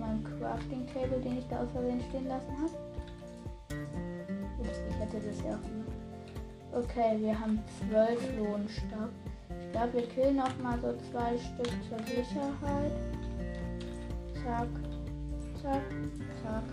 meinem 0.01 0.25
Crafting 0.25 0.87
Table, 0.87 1.21
den 1.21 1.39
ich 1.39 1.47
da 1.49 1.61
aus 1.61 1.71
Versehen 1.73 2.01
stehen 2.09 2.27
lassen 2.27 2.57
habe. 2.59 2.73
Ich 4.63 4.99
hätte 4.99 5.27
das 5.27 5.39
ja 5.45 5.55
auch 5.55 5.63
gemacht. 5.63 5.91
Okay, 6.73 7.21
wir 7.21 7.39
haben 7.39 7.59
zwölf 7.79 8.39
Lohnstock. 8.39 9.11
Ich 9.61 9.73
glaube, 9.73 9.93
wir 9.95 10.07
killen 10.09 10.37
noch 10.37 10.59
mal 10.63 10.79
so 10.81 10.95
zwei 11.11 11.37
Stück 11.37 11.71
zur 11.89 11.99
Sicherheit. 12.07 12.93
Zack, 14.43 14.69
zack, 15.63 15.83
zack. 16.43 16.65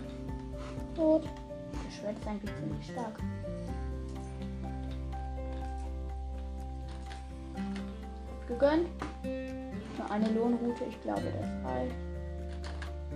Tot. 0.96 1.24
Ist 1.88 2.26
eigentlich 2.26 2.50
ziemlich 2.56 2.86
stark. 2.86 3.18
Gegönnt. 8.48 8.88
Nur 9.22 10.10
eine 10.10 10.28
Lohnroute, 10.30 10.84
ich 10.88 11.00
glaube, 11.02 11.22
das 11.22 11.70
reicht. 11.70 11.94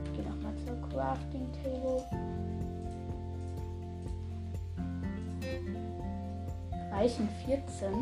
Ich 0.04 0.12
gehe 0.12 0.24
nochmal 0.24 0.54
zur 0.64 0.76
Crafting 0.90 1.48
Table. 1.62 2.04
Reichen 6.92 7.28
14. 7.46 7.92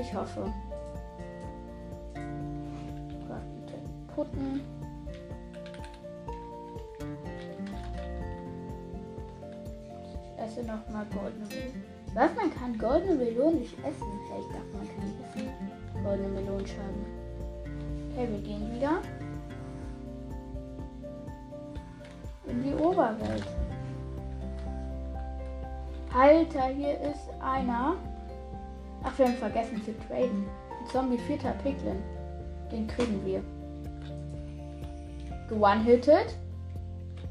Ich 0.00 0.14
hoffe. 0.14 0.52
Crafting 3.26 3.66
Table 3.66 3.92
putten. 4.14 4.60
Ich 10.14 10.42
esse 10.42 10.62
nochmal 10.62 11.06
goldene 11.14 11.46
Melonen. 11.46 12.01
Was? 12.14 12.30
Man 12.34 12.54
kann 12.54 12.78
goldene 12.78 13.14
Melonen 13.14 13.60
nicht 13.60 13.78
essen. 13.78 14.06
Vielleicht 14.26 14.50
darf 14.50 14.66
man 14.72 14.86
kann 14.86 15.06
die 15.06 15.40
essen. 15.40 16.04
Goldene 16.04 16.28
Melonenscheiben. 16.28 17.06
Okay, 18.10 18.28
wir 18.30 18.38
gehen 18.40 18.74
wieder. 18.74 18.98
In 22.46 22.62
die 22.62 22.74
Oberwelt. 22.74 23.46
Alter, 26.14 26.66
hier 26.66 27.00
ist 27.00 27.30
einer. 27.40 27.96
Ach, 29.02 29.18
wir 29.18 29.26
haben 29.26 29.34
vergessen 29.34 29.82
zu 29.82 29.94
traden. 30.06 30.44
Ein 30.80 30.86
Zombie 30.90 31.18
vierter 31.18 31.52
Piglin. 31.62 32.02
Den 32.70 32.86
kriegen 32.86 33.24
wir. 33.24 33.42
One-hitted. 35.58 36.36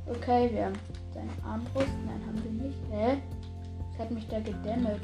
Okay, 0.08 0.50
wir 0.52 0.66
haben 0.66 0.80
seine 1.14 1.30
Armbrust. 1.44 1.88
Nein, 2.06 2.22
haben 2.26 2.44
wir 2.44 2.52
nicht. 2.64 2.78
Hä? 2.92 3.18
Das 3.92 4.00
hat 4.00 4.12
mich 4.12 4.28
da 4.28 4.40
gedamaged. 4.40 5.02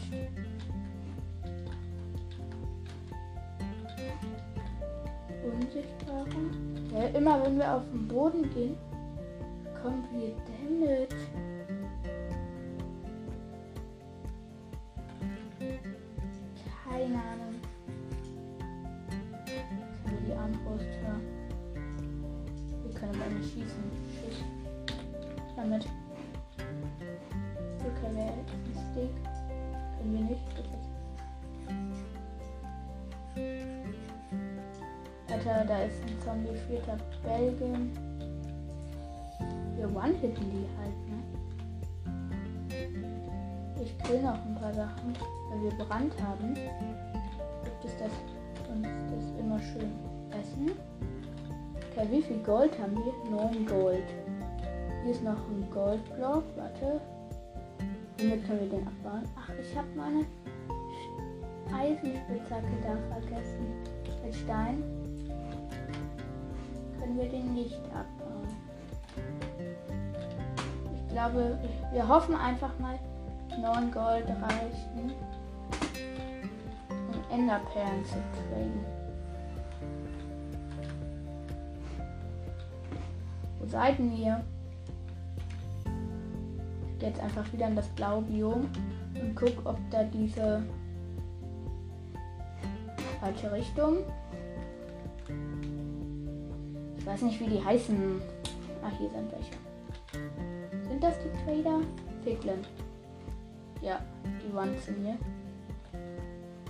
Unsichtbarer. 5.43 6.27
Ja, 6.93 7.17
immer 7.17 7.43
wenn 7.43 7.57
wir 7.57 7.75
auf 7.75 7.83
den 7.91 8.07
Boden 8.07 8.49
gehen, 8.53 8.75
bekommen 9.63 10.03
wir 10.13 10.33
Damage. 10.45 11.07
One-hitten 40.17 40.49
die 40.51 40.65
halt, 40.77 40.97
ne? 41.09 41.17
Ich 43.83 43.97
kill 43.99 44.21
noch 44.23 44.43
ein 44.45 44.55
paar 44.55 44.73
Sachen, 44.73 45.13
weil 45.49 45.61
wir 45.61 45.71
Brand 45.85 46.13
haben. 46.23 46.55
Gibt 46.55 47.85
es 47.85 47.97
das 47.99 48.11
uns 48.67 48.87
das 49.11 49.39
immer 49.39 49.59
schön 49.59 49.91
essen? 50.31 50.71
Okay, 51.91 52.07
wie 52.09 52.21
viel 52.23 52.39
Gold 52.39 52.71
haben 52.79 52.95
wir? 52.95 53.13
9 53.29 53.65
Gold. 53.67 54.03
Hier 55.03 55.11
ist 55.11 55.23
noch 55.23 55.37
ein 55.37 55.67
Goldblock. 55.71 56.43
Warte. 56.55 56.99
Womit 58.17 58.47
können 58.47 58.61
wir 58.61 58.69
den 58.69 58.87
abbauen? 58.87 59.23
Ach, 59.35 59.51
ich 59.61 59.77
habe 59.77 59.87
meine 59.95 60.25
Eisenspitzhacke 61.71 62.77
da 62.81 62.97
vergessen. 63.13 63.67
Mit 64.25 64.35
Stein 64.35 64.83
können 66.99 67.17
wir 67.17 67.29
den 67.29 67.53
nicht 67.53 67.79
abbauen. 67.93 68.16
Glaube, 71.17 71.57
wir 71.91 72.07
hoffen 72.07 72.35
einfach 72.35 72.77
mal, 72.77 72.99
9 73.59 73.91
Gold 73.91 74.25
reichen, 74.27 75.11
um 76.89 77.35
Enderperlen 77.35 78.05
zu 78.05 78.13
traden. 78.13 78.85
Wo 83.59 83.65
seid 83.65 83.97
ihr? 83.97 84.43
Ich 86.93 86.99
gehe 86.99 87.09
jetzt 87.09 87.19
einfach 87.19 87.51
wieder 87.51 87.67
in 87.67 87.75
das 87.75 87.87
blaue 87.89 88.21
Biom 88.21 88.69
und 89.15 89.35
guck, 89.35 89.65
ob 89.65 89.79
da 89.89 90.03
diese 90.03 90.61
falsche 93.19 93.51
Richtung. 93.51 93.97
Ich 96.99 97.05
weiß 97.07 97.23
nicht, 97.23 97.39
wie 97.39 97.47
die 97.47 97.65
heißen. 97.65 98.21
Ach, 98.85 98.95
hier 98.99 99.09
sind 99.09 99.31
welche. 99.31 99.66
Sind 100.97 101.11
das 101.11 101.19
die 101.19 101.45
Trader? 101.45 101.81
Piglin. 102.23 102.65
Ja, 103.83 103.99
die 104.43 104.51
waren 104.51 104.75
zu 104.79 104.93
mir. 104.93 105.15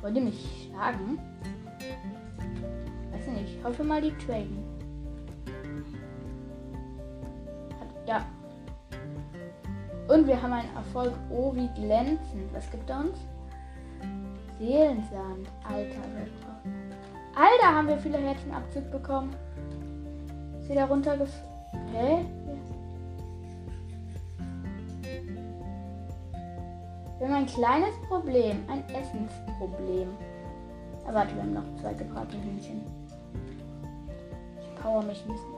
Wollt 0.01 0.17
ihr 0.17 0.21
mich 0.21 0.67
schlagen? 0.67 1.17
Weiß 3.13 3.27
nicht. 3.27 3.55
Ich 3.57 3.63
hoffe 3.63 3.85
mal, 3.85 4.01
die 4.01 4.11
traden. 4.17 4.57
Ja. 8.05 8.25
Und 10.09 10.27
wir 10.27 10.41
haben 10.41 10.51
einen 10.51 10.75
Erfolg. 10.75 11.13
Oh, 11.29 11.55
wie 11.55 11.69
glänzend. 11.69 12.53
Was 12.53 12.69
gibt 12.69 12.89
er 12.89 12.99
uns? 12.99 13.19
Seelensand. 14.59 15.47
Alter, 15.63 16.01
Alter, 17.33 17.77
haben 17.77 17.87
wir 17.87 17.97
viele 17.97 18.17
Herzenabzug 18.17 18.91
bekommen. 18.91 19.33
Ist 20.59 20.69
wieder 20.69 20.83
runtergefallen. 20.83 21.47
Hä? 21.93 22.25
Wir 27.27 27.35
haben 27.35 27.41
ein 27.41 27.53
kleines 27.53 27.93
Problem. 28.07 28.63
Ein 28.69 28.87
Essensproblem. 28.87 30.07
Aber 31.03 31.15
warte, 31.15 31.35
wir 31.35 31.41
haben 31.41 31.55
noch 31.55 31.75
zwei 31.81 31.93
gebratene 31.93 32.41
Hühnchen. 32.41 32.85
Ich 34.61 34.81
power 34.81 35.03
mich 35.03 35.21
ein 35.25 35.33
bisschen 35.33 35.56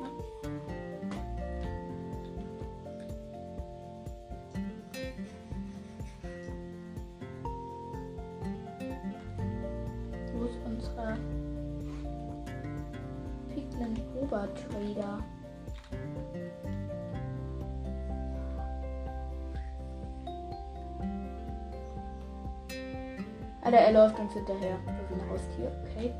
Alter, 23.69 23.81
er 23.81 23.91
läuft 23.91 24.19
uns 24.19 24.33
hinterher. 24.33 24.77
Ist 24.77 25.11
ein 25.11 25.29
Haustier, 25.29 25.71
okay. 25.85 26.11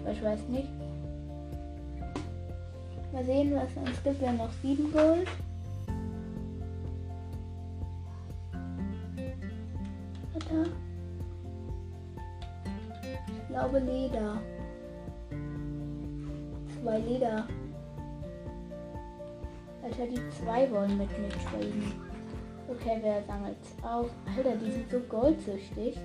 Aber 0.00 0.12
ich 0.12 0.22
weiß 0.22 0.48
nicht. 0.48 0.70
Mal 3.12 3.22
sehen, 3.22 3.54
was 3.54 3.76
uns 3.76 4.02
gibt. 4.02 4.18
Wir 4.18 4.28
haben 4.28 4.38
noch 4.38 4.50
7 4.62 4.90
Gold. 4.90 5.28
Alter. 10.32 10.70
Ich 13.26 13.48
glaube 13.48 13.78
Leder. 13.80 14.38
Zwei 16.80 16.98
Leder. 17.00 17.46
Alter, 19.84 20.06
die 20.06 20.30
zwei 20.30 20.70
wollen 20.70 20.96
mit 20.96 21.10
mir 21.18 21.28
traden. 21.28 21.92
Okay, 22.70 22.98
wer 23.02 23.22
sammelt 23.24 23.58
auf? 23.82 24.08
Alter, 24.34 24.56
die 24.56 24.70
sind 24.70 24.90
so 24.90 24.98
goldsüchtig. 25.00 25.98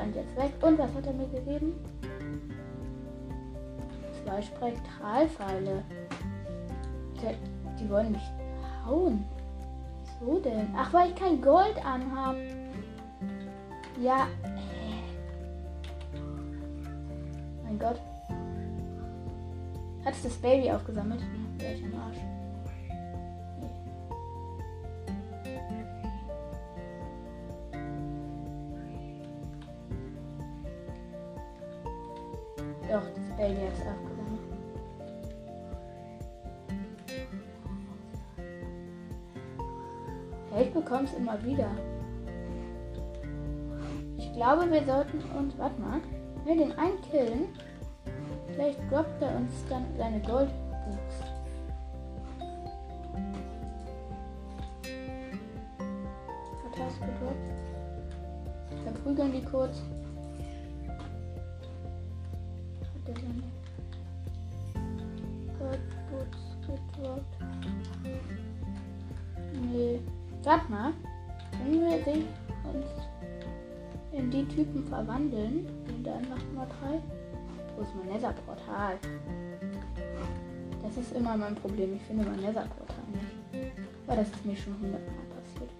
Rennt 0.00 0.16
jetzt 0.16 0.36
weg. 0.36 0.52
Und 0.62 0.78
was 0.78 0.92
hat 0.94 1.06
er 1.06 1.12
mir 1.12 1.28
gegeben? 1.28 1.74
Zwei 4.24 4.42
Spektralpfeile. 4.42 5.84
Die, 7.78 7.88
wollen 7.90 8.12
mich 8.12 8.30
hauen. 8.86 9.24
Wieso 10.20 10.40
denn? 10.40 10.68
Ach, 10.76 10.92
weil 10.92 11.10
ich 11.10 11.14
kein 11.14 11.40
Gold 11.40 11.76
anhab. 11.84 12.36
Ja. 14.00 14.26
Mein 17.64 17.78
Gott. 17.78 18.00
Hat 20.04 20.14
es 20.14 20.22
das 20.22 20.34
Baby 20.36 20.70
aufgesammelt? 20.70 21.20
Ja, 21.60 21.70
ich 21.72 21.84
am 21.84 22.00
Arsch. 22.00 22.29
Wir 44.70 44.84
sollten 44.84 45.20
uns. 45.36 45.58
Warte 45.58 45.80
mal. 45.80 46.00
Wenn 46.44 46.58
wir 46.58 46.66
den 46.66 46.78
einen 46.78 47.00
killen, 47.02 47.48
vielleicht 48.52 48.78
droppt 48.90 49.20
er 49.20 49.36
uns 49.36 49.64
dann 49.68 49.84
seine 49.96 50.20
Goldbooks. 50.20 51.24
Was 56.64 56.80
hast 56.80 56.96
du 57.00 57.06
gedroppt? 57.06 57.50
Verprügeln 58.84 59.32
die 59.32 59.44
kurz. 59.44 59.82
Hat 62.80 63.08
er 63.08 63.14
seine 63.14 63.42
Goldbooks 65.58 66.38
gedroppt? 66.66 67.36
Nee. 69.70 70.00
Warte 70.42 70.70
mal. 70.70 70.92
Wenn 71.64 71.80
wir 71.80 72.06
uns 72.06 72.26
die 74.30 74.46
Typen 74.46 74.86
verwandeln, 74.86 75.66
und 75.88 76.04
dann 76.04 76.28
machen 76.28 76.54
wir 76.54 76.66
drei. 76.66 77.00
Wo 77.76 77.82
ist 77.82 77.94
mein 77.96 78.14
Nether-Portal? 78.14 78.98
Das 80.82 80.96
ist 80.96 81.12
immer 81.14 81.36
mein 81.36 81.54
Problem. 81.56 81.94
Ich 81.96 82.02
finde 82.02 82.24
mein 82.24 82.40
Nether-Portal 82.40 83.04
nicht. 83.12 83.72
Aber 84.06 84.16
das 84.16 84.28
ist 84.28 84.46
mir 84.46 84.56
schon 84.56 84.74
hundertmal 84.74 85.26
passiert. 85.34 85.70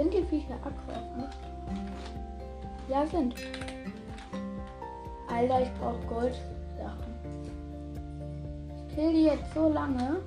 Sind 0.01 0.15
die 0.15 0.23
Viecher 0.23 0.55
mich? 0.55 1.29
Ja, 2.89 3.07
sind. 3.07 3.35
Alter, 5.29 5.61
ich 5.61 5.75
brauche 5.75 6.01
Goldsachen. 6.07 7.13
Ich 8.89 8.95
kill 8.95 9.13
die 9.13 9.25
jetzt 9.25 9.53
so 9.53 9.69
lange, 9.69 10.21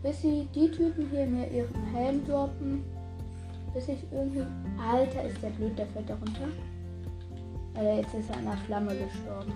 bis 0.00 0.22
sie 0.22 0.48
die 0.54 0.70
Typen 0.70 1.10
hier 1.10 1.26
mir 1.26 1.50
ihren 1.50 1.86
Helm 1.92 2.24
droppen. 2.24 2.84
Bis 3.74 3.88
ich 3.88 4.06
irgendwie. 4.12 4.46
Alter, 4.80 5.24
ist 5.24 5.42
der 5.42 5.50
blöd, 5.50 5.76
der 5.76 5.86
fällt 5.86 6.08
da 6.08 6.14
runter. 6.14 6.48
Alter, 7.74 7.94
jetzt 7.94 8.14
ist 8.14 8.30
er 8.30 8.36
an 8.36 8.44
der 8.44 8.58
Flamme 8.58 8.94
gestorben. 8.94 9.54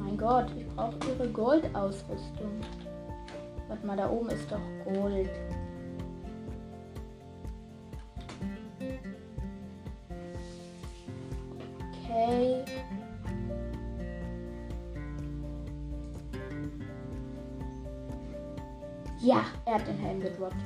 Mein 0.00 0.18
Gott, 0.18 0.46
ich 0.58 0.66
brauche 0.74 0.96
ihre 1.08 1.28
Goldausrüstung. 1.28 2.50
Warte 3.68 3.86
mal, 3.86 3.96
da 3.96 4.10
oben 4.10 4.30
ist 4.30 4.50
doch 4.50 4.58
Gold. 4.92 5.30
Gedroppt. 20.24 20.56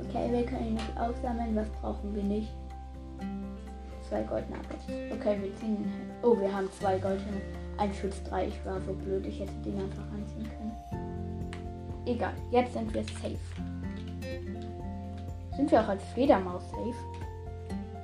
Okay, 0.00 0.30
wir 0.30 0.44
können 0.44 0.68
ihn 0.68 0.74
noch 0.74 1.08
aufsammeln. 1.08 1.54
Was 1.56 1.68
brauchen 1.80 2.14
wir 2.14 2.22
nicht? 2.22 2.52
Zwei 4.08 4.22
Goldnuggets. 4.22 4.84
Okay, 4.84 5.38
wir 5.42 5.54
ziehen 5.56 5.76
den 5.76 5.84
Helm. 5.84 6.10
Oh, 6.22 6.38
wir 6.38 6.52
haben 6.54 6.68
zwei 6.78 6.98
Goldhelme. 6.98 7.40
Ein 7.78 7.92
Schutz 7.92 8.22
3. 8.24 8.46
Ich 8.46 8.64
war 8.64 8.80
so 8.80 8.92
blöd. 8.92 9.26
Ich 9.26 9.40
hätte 9.40 9.52
den 9.64 9.80
einfach 9.80 10.04
anziehen 10.12 10.48
können. 10.58 10.72
Egal, 12.06 12.32
jetzt 12.50 12.72
sind 12.72 12.92
wir 12.94 13.02
safe. 13.02 13.36
Sind 15.56 15.70
wir 15.70 15.80
auch 15.80 15.88
als 15.88 16.04
Fledermaus 16.14 16.62
safe? 16.70 16.94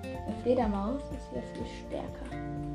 Eine 0.05 0.37
Fledermaus 0.43 1.03
ist 1.03 1.31
ja 1.35 1.43
viel 1.55 1.67
stärker. 1.87 2.72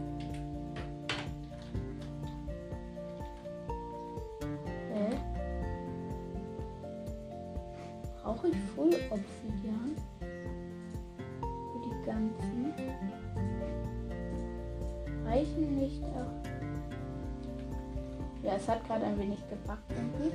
Irgendwie. 19.90 20.32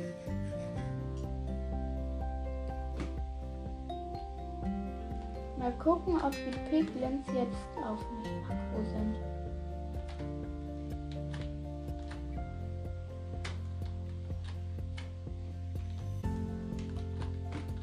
Mal 5.59 5.73
gucken, 5.79 6.17
ob 6.17 6.33
die 6.33 6.59
Piglins 6.71 7.27
jetzt 7.29 7.79
auf 7.87 8.01
mich 8.19 8.29
aggro 8.49 8.83
sind. 8.83 9.17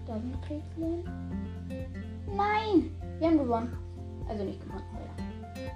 Da 0.05 0.19
sind 0.19 0.41
Piglin. 0.41 1.03
Nein! 2.35 2.91
Wir 3.19 3.27
haben 3.27 3.37
gewonnen. 3.37 3.77
Also 4.27 4.43
nicht 4.43 4.59
gewonnen, 4.61 4.83
aber 4.93 5.05
ja. 5.05 5.71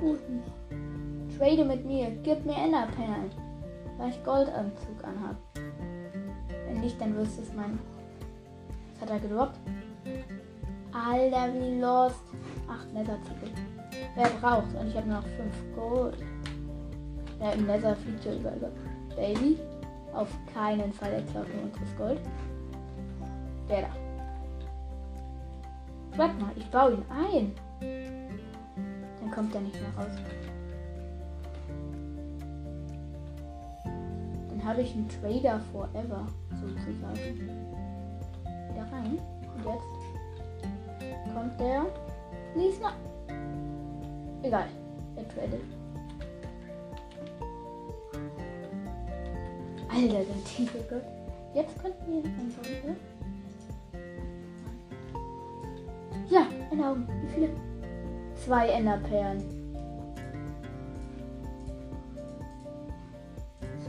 Guten. 0.00 0.42
Trade 1.38 1.64
mit 1.64 1.84
mir. 1.84 2.10
Gib 2.22 2.44
mir 2.44 2.56
Enderperlen. 2.56 3.45
Weil 3.98 4.10
ich 4.10 4.24
Goldanzug 4.24 5.02
anhab. 5.02 5.36
Wenn 6.66 6.80
nicht, 6.80 7.00
dann 7.00 7.16
wirst 7.16 7.38
du 7.38 7.42
es 7.42 7.52
meinen. 7.54 7.78
Was 8.92 9.02
hat 9.02 9.10
er 9.10 9.20
gedroppt? 9.20 9.58
Alter, 10.92 11.52
wie 11.54 11.80
lost. 11.80 12.22
Acht 12.68 12.92
Nether-Zettel. 12.92 13.50
Wer 14.14 14.28
braucht? 14.40 14.74
Und 14.74 14.88
ich 14.88 14.96
habe 14.96 15.08
noch 15.08 15.22
fünf 15.22 15.74
Gold. 15.74 16.16
Ja, 17.40 17.50
im 17.50 17.66
Nether-Feature 17.66 18.36
über, 18.36 18.54
über 18.56 18.70
Baby. 19.14 19.58
Auf 20.12 20.28
keinen 20.52 20.92
Fall 20.92 21.10
der 21.10 21.22
klaut 21.22 21.48
mir 21.48 21.62
unseres 21.62 21.96
Gold. 21.96 22.20
Der 23.68 23.82
da. 23.82 23.88
Warte 26.16 26.34
mal, 26.40 26.52
ich 26.56 26.66
baue 26.70 26.94
ihn 26.94 27.04
ein. 27.10 27.52
Dann 29.20 29.30
kommt 29.30 29.54
er 29.54 29.60
nicht 29.60 29.74
mehr 29.74 30.04
raus. 30.04 30.12
Habe 34.66 34.82
ich 34.82 34.92
einen 34.94 35.08
Trader 35.08 35.60
forever, 35.72 36.26
sozusagen. 36.50 37.48
Da 38.74 38.82
rein. 38.96 39.18
Und 39.54 39.64
jetzt 39.64 41.34
kommt 41.34 41.60
der. 41.60 41.86
Lies 42.56 42.80
mal. 42.80 42.92
Egal. 44.42 44.66
Er 45.16 45.28
tradet. 45.28 45.60
Alter, 49.88 50.24
der 50.24 50.44
tiefe 50.44 50.78
Gott. 50.90 51.02
Jetzt 51.54 51.80
könnten 51.80 52.12
wir 52.12 52.18
oder? 52.20 52.96
Ja, 56.28 56.46
Enderaugen. 56.70 57.06
Wie 57.22 57.28
viele? 57.28 57.48
Zwei 58.34 58.68
Enderperlen. 58.68 59.55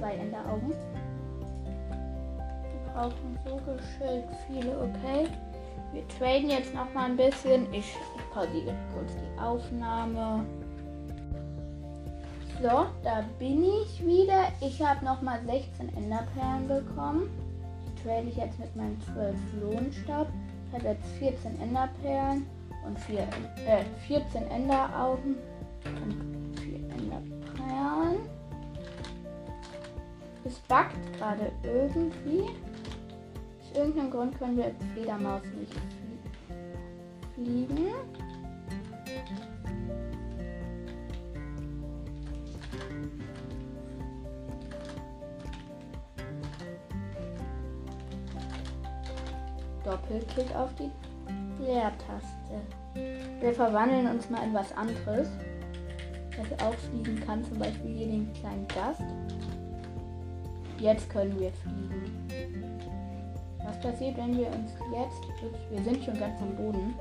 Zwei 0.08 0.16
Enderaugen. 0.16 0.70
Wir 1.90 2.94
brauchen 2.94 3.38
so 3.46 3.58
geschillt 3.58 4.24
viele, 4.48 4.72
okay? 4.80 5.28
Wir 5.92 6.08
traden 6.08 6.50
jetzt 6.50 6.74
noch 6.74 6.94
mal 6.94 7.10
ein 7.10 7.18
bisschen. 7.18 7.68
Ich 7.74 7.94
pausiere 8.34 8.74
kurz 8.94 9.12
die 9.16 9.42
Aufnahme. 9.42 10.46
So, 12.62 12.86
da 13.04 13.26
bin 13.38 13.66
ich 13.66 14.06
wieder. 14.06 14.48
Ich 14.62 14.82
habe 14.82 15.04
noch 15.04 15.22
mal 15.22 15.42
16 15.46 15.90
Enderperlen 15.98 16.68
bekommen. 16.70 17.30
Die 17.86 18.04
trade 18.04 18.30
ich 18.30 18.38
jetzt 18.38 18.58
mit 18.60 18.74
meinem 18.78 18.98
12 19.14 19.36
Lohnstab. 19.62 20.28
Ich 20.70 20.74
habe 20.74 20.88
jetzt 20.88 21.06
14 21.20 21.60
Enderperlen 21.60 22.48
und 22.86 22.98
4, 23.00 23.20
äh, 23.20 23.84
14 24.08 24.48
Enderaugen 24.52 25.36
und 26.02 26.37
Es 30.48 30.60
backt 30.60 30.96
gerade 31.18 31.52
irgendwie. 31.62 32.44
Aus 33.60 33.78
irgendeinem 33.78 34.10
Grund 34.10 34.40
können 34.40 34.56
wir 34.56 34.64
als 34.64 34.76
Fledermaus 34.94 35.42
nicht 35.60 35.74
fliegen. 37.36 37.92
Doppelklick 49.84 50.56
auf 50.56 50.70
die 50.76 50.90
Leertaste. 51.62 52.62
Wir 53.42 53.54
verwandeln 53.54 54.08
uns 54.08 54.30
mal 54.30 54.46
in 54.46 54.54
was 54.54 54.72
anderes. 54.78 55.28
Das 56.38 56.66
auch 56.66 56.74
fliegen 56.76 57.20
kann, 57.26 57.44
zum 57.44 57.60
Beispiel 57.60 57.98
hier 57.98 58.08
den 58.08 58.32
kleinen 58.32 58.68
Gast. 58.70 59.02
Jetzt 60.80 61.10
können 61.10 61.40
wir 61.40 61.52
fliegen. 61.52 62.28
Was 63.66 63.80
passiert, 63.80 64.16
wenn 64.18 64.38
wir 64.38 64.48
uns 64.48 64.72
jetzt... 64.94 65.22
Wir 65.72 65.84
sind 65.84 66.04
schon 66.04 66.20
ganz 66.20 66.40
am 66.42 66.56
Boden. 66.56 66.94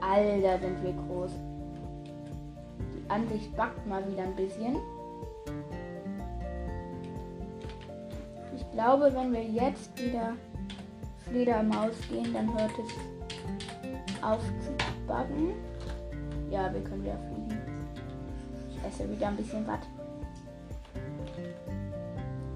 Alter, 0.00 0.58
sind 0.58 0.82
wir 0.82 0.92
groß. 0.92 1.30
Die 2.94 3.10
Ansicht 3.10 3.54
backt 3.56 3.86
mal 3.86 4.02
wieder 4.10 4.22
ein 4.22 4.34
bisschen. 4.34 4.76
Ich 8.56 8.70
glaube, 8.72 9.12
wenn 9.14 9.32
wir 9.32 9.44
jetzt 9.44 9.96
wieder 10.02 10.32
Fledermaus 11.28 11.94
gehen, 12.08 12.32
dann 12.32 12.52
hört 12.52 12.72
es 12.78 14.22
auf 14.22 14.42
zu 14.60 14.72
backen. 15.06 15.52
Ja, 16.50 16.72
wir 16.72 16.82
können 16.82 17.04
wieder 17.04 17.18
fliegen. 17.18 17.58
Ich 18.70 18.84
esse 18.84 19.10
wieder 19.10 19.28
ein 19.28 19.36
bisschen 19.36 19.66
was. 19.66 19.80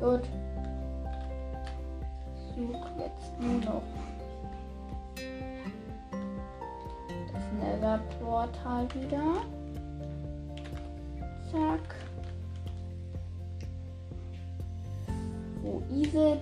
Gut. 0.01 0.23
Such 2.57 2.89
jetzt 2.99 3.39
nur 3.39 3.61
noch 3.61 3.83
das 7.31 7.45
Nether-Portal 7.61 8.89
wieder. 8.95 9.43
Zack. 11.53 11.95
Wo 15.63 15.83
ist 15.91 16.15
es? 16.15 16.39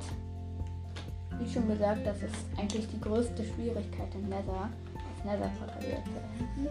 Wie 1.41 1.53
schon 1.53 1.67
gesagt, 1.69 2.07
das 2.07 2.23
ist 2.23 2.47
eigentlich 2.57 2.87
die 2.89 3.01
größte 3.01 3.45
Schwierigkeit 3.45 4.15
im 4.15 4.29
Nether, 4.29 4.71
das 4.95 5.25
Nether-Portal 5.25 5.83
wieder 5.83 6.05
zu 6.05 6.11
beenden. 6.13 6.69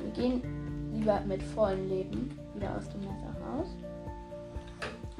Wir 0.00 0.12
gehen 0.12 0.92
lieber 0.94 1.20
mit 1.20 1.42
vollem 1.42 1.86
Leben 1.90 2.38
wieder 2.54 2.76
aus 2.78 2.88
dem 2.88 3.00
Nether 3.00 3.36
raus. 3.46 3.68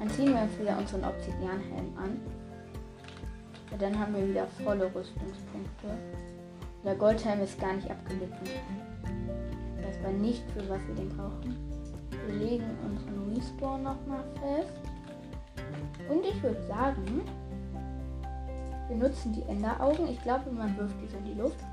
Dann 0.03 0.11
ziehen 0.11 0.33
wir 0.33 0.41
uns 0.41 0.59
wieder 0.59 0.77
unseren 0.77 1.05
Obsidian-Helm 1.05 1.97
an. 1.97 2.19
Und 3.71 3.81
dann 3.81 3.97
haben 3.97 4.13
wir 4.13 4.27
wieder 4.27 4.45
volle 4.47 4.83
Rüstungspunkte. 4.93 5.87
Der 6.83 6.95
Goldhelm 6.95 7.39
ist 7.39 7.57
gar 7.57 7.71
nicht 7.71 7.89
abgelitten. 7.89 8.49
Das 9.81 10.03
war 10.03 10.11
nicht 10.11 10.43
für 10.51 10.67
was 10.67 10.85
wir 10.87 10.95
den 10.95 11.07
brauchen. 11.07 11.55
Wir 12.27 12.35
legen 12.35 12.65
unseren 12.83 13.33
Respawn 13.33 13.83
nochmal 13.83 14.25
fest. 14.41 14.73
Und 16.09 16.25
ich 16.25 16.43
würde 16.43 16.61
sagen, 16.63 17.21
wir 18.89 18.97
nutzen 18.97 19.31
die 19.31 19.43
Enderaugen. 19.43 20.09
Ich 20.09 20.21
glaube, 20.21 20.51
man 20.51 20.77
wirft 20.77 20.95
diese 21.01 21.15
in 21.15 21.23
die 21.23 21.35
Luft. 21.35 21.63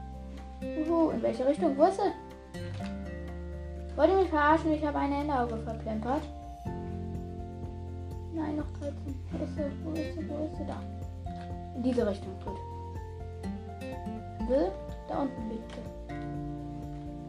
Uhu, 0.63 1.11
in 1.11 1.21
welche 1.21 1.45
Richtung? 1.45 1.77
Wo 1.77 1.83
ist 1.87 1.97
sie? 1.97 2.13
Wollt 3.97 4.11
ihr 4.11 4.17
mich 4.19 4.31
verarschen? 4.31 4.73
Ich 4.73 4.87
habe 4.87 5.01
eine 5.01 5.17
Enderauge 5.17 5.57
verplempert. 5.65 6.23
Nein, 8.33 8.57
noch 8.57 8.71
13. 8.79 8.95
Wo 9.33 9.45
ist 9.45 9.57
sie? 9.57 9.63
Wo 9.85 9.91
ist 9.93 10.15
sie? 10.15 10.29
Wo 10.29 10.45
ist 10.45 10.57
sie? 10.57 10.67
Da. 10.67 10.81
In 11.77 11.83
diese 11.83 12.07
Richtung. 12.07 12.33
Gut. 12.45 12.59
Will? 14.49 14.71
Da 15.09 15.23
unten 15.23 15.51
liegt 15.51 15.73
sie. 15.73 15.83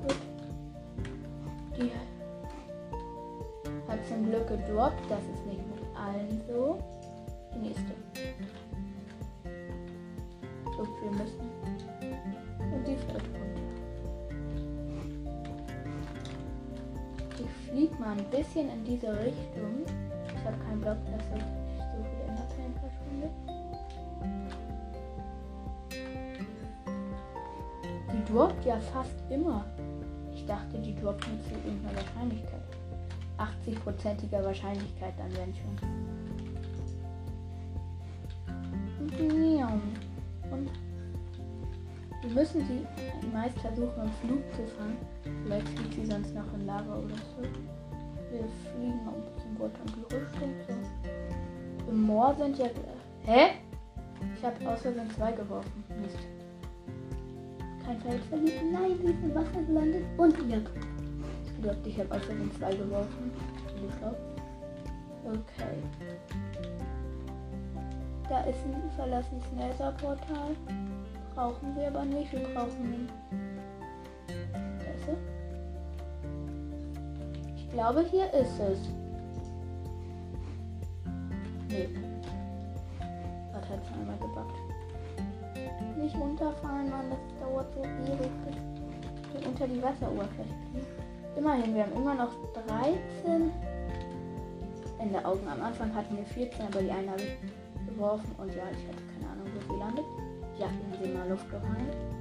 Gut. 0.03 0.17
Die 1.77 1.91
hat 3.91 4.07
zum 4.07 4.25
Glück 4.25 4.47
gedroppt. 4.47 5.09
Das 5.09 5.19
ist 5.33 5.45
nicht 5.45 5.65
mit 5.67 5.83
allen 5.97 6.41
so. 6.47 6.79
Die 7.53 7.59
nächste. 7.59 7.93
So, 10.77 10.87
wir 11.01 11.11
müssen. 11.11 11.49
Und 12.73 12.87
die 12.87 12.95
fällt 12.95 13.23
runter. 13.23 13.61
Ich 17.39 17.51
flieg 17.69 17.99
mal 17.99 18.17
ein 18.17 18.25
bisschen 18.29 18.69
in 18.69 18.83
diese 18.83 19.11
Richtung. 19.19 19.70
Habe 20.51 20.63
keinen 20.65 20.81
Block, 20.81 20.97
dass 21.05 21.23
ich 21.37 21.43
so 21.77 21.97
viele 22.03 22.23
Enderperlen 22.27 22.75
verschwinde. 22.79 23.29
Die 28.13 28.23
droppt 28.33 28.65
ja 28.65 28.77
fast 28.79 29.15
immer. 29.29 29.65
Ich 30.33 30.45
dachte, 30.45 30.77
die 30.79 30.95
droppt 30.95 31.25
mit 31.31 31.43
zu 31.45 31.53
irgendeiner 31.65 31.97
Wahrscheinlichkeit. 31.97 32.61
80-prozentiger 33.37 34.43
Wahrscheinlichkeit 34.43 35.13
dann, 35.17 35.31
wenn 35.37 35.53
schon. 35.55 35.77
Und 40.51 40.69
wir 42.21 42.29
müssen 42.29 42.67
sie 42.67 42.85
meist 43.33 43.57
versuchen, 43.59 44.03
im 44.03 44.11
Flug 44.11 44.43
zu 44.53 44.67
fangen. 44.75 44.97
Vielleicht 45.43 45.69
fliegt 45.69 45.93
sie 45.93 46.05
sonst 46.05 46.35
noch 46.35 46.53
in 46.53 46.65
Lava 46.65 46.97
oder 46.97 47.15
so. 47.15 47.41
Wir 48.31 48.47
fliegen 48.71 49.05
noch 49.05 49.40
runter 49.57 49.79
in 49.85 49.93
die 49.93 50.15
Richtung. 50.15 50.53
So. 50.67 51.91
Im 51.91 52.01
Moor 52.03 52.35
sind 52.35 52.57
ja. 52.57 52.67
Hä? 53.25 53.51
Ich 54.35 54.45
habe 54.45 54.55
Versehen 54.57 55.09
zwei 55.15 55.31
geworfen. 55.31 55.83
Mist. 56.01 56.17
Kein 57.85 57.99
Feld 58.01 58.23
verliert. 58.25 58.61
Nein, 58.71 58.97
sie 58.99 59.11
ist 59.11 59.23
im 59.23 59.35
Wasser 59.35 59.63
gelandet. 59.67 60.03
Und 60.17 60.49
ja. 60.49 60.57
Ich 61.45 61.61
glaube, 61.61 61.77
ich 61.85 61.99
habe 61.99 62.09
Versehen 62.09 62.51
zwei 62.57 62.75
geworfen. 62.75 63.31
Okay. 65.25 65.77
Da 68.29 68.41
ist 68.41 68.59
ein 68.65 68.89
verlassenes 68.95 69.43
Nether-Portal. 69.55 70.55
Brauchen 71.35 71.75
wir 71.75 71.87
aber 71.87 72.05
nicht. 72.05 72.31
Wir 72.31 72.47
brauchen. 72.53 73.09
Ist 74.27 75.07
Ich 77.57 77.69
glaube, 77.69 78.05
hier 78.09 78.33
ist 78.33 78.59
es. 78.59 79.00
Nee. 81.71 81.87
Hat 83.53 83.69
halt 83.69 83.79
schon 83.87 83.99
einmal 84.01 84.17
gebackt. 84.17 84.59
Nicht 85.97 86.15
runterfallen, 86.15 86.89
Mann. 86.89 87.09
Das 87.09 87.19
dauert 87.39 87.73
so 87.73 87.81
ewig, 87.81 88.31
bis 89.33 89.45
unter 89.45 89.67
die 89.67 89.81
Wasseroberfläche. 89.81 90.53
Immerhin, 91.37 91.73
wir 91.73 91.83
haben 91.83 91.93
immer 91.95 92.15
noch 92.15 92.31
13 92.67 93.51
Ende 94.99 95.25
Augen. 95.25 95.47
Am 95.47 95.61
Anfang 95.61 95.93
hatten 95.95 96.17
wir 96.17 96.25
14, 96.25 96.65
aber 96.67 96.81
die 96.81 96.91
eine 96.91 97.11
habe 97.11 97.21
ich 97.21 97.87
geworfen 97.87 98.35
und 98.37 98.49
ja, 98.53 98.63
ich 98.71 98.87
hatte 98.87 99.03
keine 99.13 99.31
Ahnung, 99.31 99.47
wo 99.53 99.73
sie 99.73 99.79
landet. 99.79 100.05
Ja, 100.59 100.67
haben 100.67 100.93
sie 101.01 101.09
mal 101.09 101.29
Luft 101.29 101.49
geheult. 101.49 102.20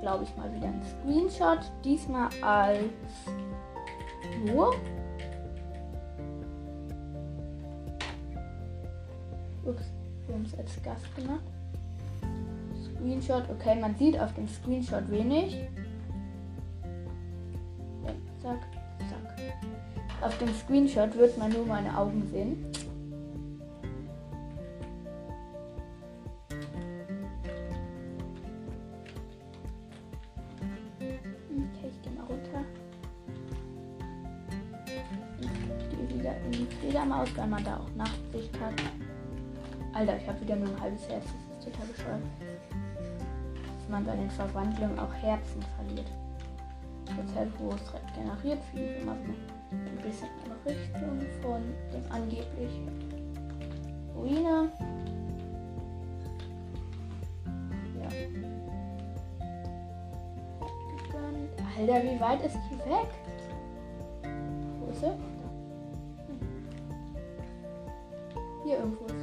Glaube 0.00 0.24
ich, 0.24 0.36
mal 0.36 0.52
wieder 0.54 0.66
einen 0.66 0.82
Screenshot. 0.82 1.60
Diesmal 1.84 2.28
als 2.42 2.82
nur. 4.44 4.74
Ups, 9.64 9.84
wir 10.26 10.34
haben 10.34 10.44
es 10.44 10.58
als 10.58 10.82
Gast 10.82 11.16
gemacht. 11.16 11.42
Screenshot. 12.84 13.44
Okay, 13.50 13.74
man 13.80 13.94
sieht 13.96 14.18
auf 14.18 14.32
dem 14.34 14.48
Screenshot 14.48 15.10
wenig. 15.10 15.56
Zack, 18.42 18.60
zack. 19.00 19.36
Auf 20.20 20.36
dem 20.38 20.52
Screenshot 20.54 21.16
wird 21.16 21.36
man 21.38 21.52
nur 21.52 21.66
meine 21.66 21.96
Augen 21.96 22.26
sehen. 22.30 22.64
Alter, 39.98 40.16
ich 40.16 40.28
habe 40.28 40.40
wieder 40.40 40.54
nur 40.54 40.68
ein 40.68 40.80
halbes 40.80 41.08
Herz. 41.08 41.24
Das 41.24 41.58
ist 41.58 41.74
total 41.74 41.86
bescheuert. 41.88 42.22
Dass 43.66 43.88
man 43.88 44.04
bei 44.04 44.14
den 44.14 44.30
Verwandlungen 44.30 44.96
auch 44.96 45.12
Herzen 45.12 45.60
verliert. 45.74 46.06
Das 47.04 47.16
es 47.74 47.92
regeneriert, 47.92 48.62
fliegen 48.70 48.94
wir 48.98 49.04
mal 49.06 49.16
ein 49.72 49.96
bisschen 49.96 50.28
in 50.44 50.52
Richtung 50.72 51.20
von 51.42 51.62
dem 51.92 52.12
angeblich 52.12 52.80
Ruine. 54.14 54.70
Ja. 57.98 58.08
Alter, 61.76 62.04
wie 62.04 62.20
weit 62.20 62.44
ist 62.44 62.56
die 62.70 62.78
weg? 62.88 63.10
Wo 64.78 64.90
ist 64.92 65.00
sie? 65.00 65.10
Hier 68.64 68.78
irgendwo 68.78 69.17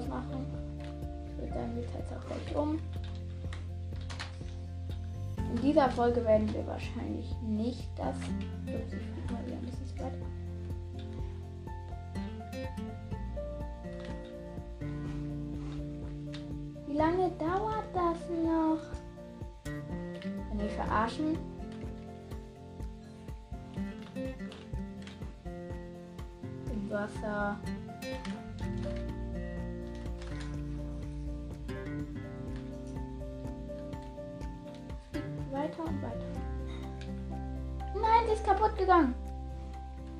ausmachen. 0.00 0.46
Ich 1.26 1.38
würde 1.38 1.54
sagen, 1.54 1.74
wir 1.74 1.82
jetzt 1.82 2.12
auch 2.12 2.26
gleich 2.26 2.56
um. 2.56 2.78
In 5.54 5.60
dieser 5.62 5.90
Folge 5.90 6.24
werden 6.24 6.52
wir 6.54 6.66
wahrscheinlich 6.66 7.26
nicht 7.42 7.88
das. 7.96 8.16
Ups, 8.16 8.92
ich 8.92 9.02
fliege 9.02 9.32
mal 9.32 9.46
wieder 9.46 9.56
ein 9.56 9.62
bisschen 9.62 9.98
weit. 9.98 10.12
Wie 16.86 16.96
lange 16.96 17.30
dauert 17.38 17.84
das 17.94 18.18
noch? 18.44 18.80
Wenn 20.50 20.60
wir 20.60 20.70
verarschen. 20.70 21.38
Im 26.72 26.90
Wasser. 26.90 27.58
Ist 38.32 38.44
kaputt 38.44 38.76
gegangen. 38.76 39.14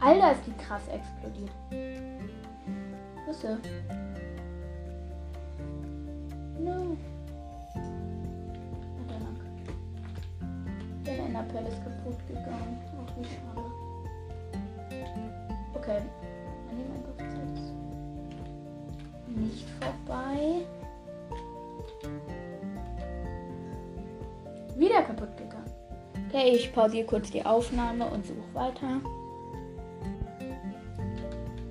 Alter, 0.00 0.32
ist 0.32 0.46
die 0.46 0.52
krass 0.52 0.82
explodiert. 0.88 1.52
Sie? 3.30 3.58
No. 6.58 6.96
Der 11.06 11.18
Enderpell 11.18 11.66
ist 11.66 11.84
kaputt 11.84 12.18
gegangen. 12.26 12.80
Ach, 12.98 13.12
wie 13.16 13.24
schade. 13.24 13.66
Okay. 15.74 16.00
Ah, 16.00 16.72
nee, 16.72 16.84
mein 16.88 17.02
Gott, 17.04 17.18
Zeit 17.18 17.50
ist 17.54 17.72
nicht 19.28 19.68
vorbei. 19.80 20.66
Wieder 24.76 25.02
kaputt 25.02 25.36
gegangen. 25.36 25.49
Okay, 26.32 26.54
ich 26.54 26.72
pausiere 26.72 27.06
kurz 27.06 27.32
die 27.32 27.44
Aufnahme 27.44 28.06
und 28.06 28.24
suche 28.24 28.54
weiter. 28.54 29.00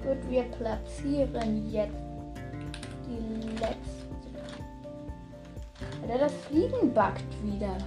Gut, 0.03 0.29
wir 0.29 0.43
platzieren 0.43 1.71
jetzt 1.71 1.93
die 3.07 3.47
letzte. 3.51 4.09
Alter, 6.01 6.25
das 6.25 6.33
Fliegen 6.33 6.93
backt 6.93 7.23
wieder. 7.41 7.77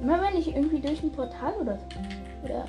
Immer 0.00 0.22
wenn 0.22 0.38
ich 0.38 0.54
irgendwie 0.54 0.78
durch 0.78 1.02
ein 1.02 1.10
Portal 1.10 1.54
oder 1.60 1.76
so. 1.78 2.44
Oder 2.44 2.64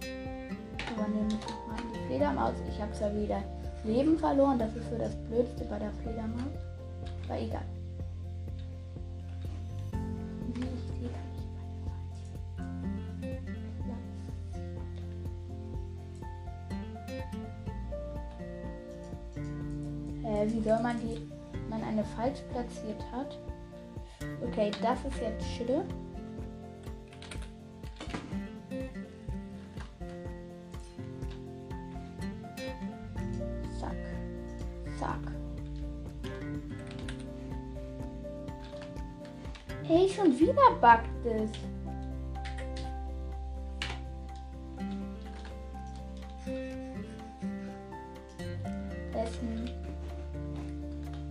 ich 0.00 0.90
übernehme 0.90 1.28
ich 1.28 1.46
mal 1.68 1.94
die 1.94 2.06
Fledermaus. 2.08 2.54
Ich 2.68 2.82
habe 2.82 2.92
zwar 2.94 3.14
wieder 3.14 3.44
Leben 3.84 4.18
verloren. 4.18 4.58
Das 4.58 4.74
ist 4.74 4.90
so 4.90 4.98
das 4.98 5.14
Blödste 5.28 5.64
bei 5.66 5.78
der 5.78 5.92
Fledermaus. 6.02 6.50
Aber 7.28 7.38
egal. 7.38 7.62
Falsch 22.32 22.42
platziert 22.50 23.02
hat? 23.12 23.38
Okay, 24.42 24.70
das 24.82 24.98
ist 25.04 25.20
jetzt 25.20 25.44
Schille. 25.44 25.84
Zack. 33.78 33.96
Zack. 34.98 35.18
Hey, 39.84 40.08
schon 40.08 40.38
wieder 40.38 40.70
buggt 40.80 41.26
es. 41.26 41.50
Essen. 49.14 49.81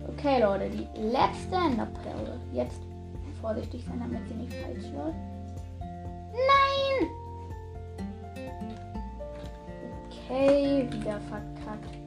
Okay, 0.08 0.40
Leute, 0.40 0.68
die 0.70 0.86
letzte 1.00 1.56
Enderperle. 1.56 2.38
Jetzt 2.52 2.80
vorsichtig 3.40 3.84
sein, 3.84 4.00
damit 4.00 4.26
sie 4.28 4.34
nicht 4.34 4.54
falsch 4.54 4.84
läuft. 4.94 5.18
Nein! 6.32 7.10
Okay, 10.06 10.88
wieder 10.90 11.20
verkackt. 11.20 11.98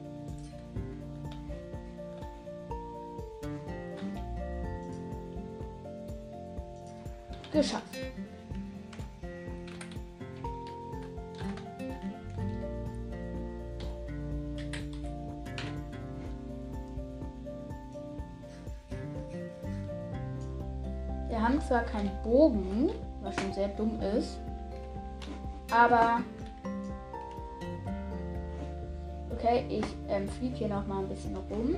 Geschafft. 7.52 8.05
Zwar 21.76 21.84
keinen 21.84 22.10
Bogen, 22.22 22.90
was 23.22 23.34
schon 23.34 23.52
sehr 23.52 23.68
dumm 23.68 24.00
ist, 24.00 24.38
aber 25.70 26.20
okay, 29.30 29.66
ich 29.68 29.84
ähm, 30.08 30.26
fliege 30.26 30.56
hier 30.56 30.68
noch 30.68 30.86
mal 30.86 31.00
ein 31.00 31.08
bisschen 31.08 31.36
rum. 31.36 31.76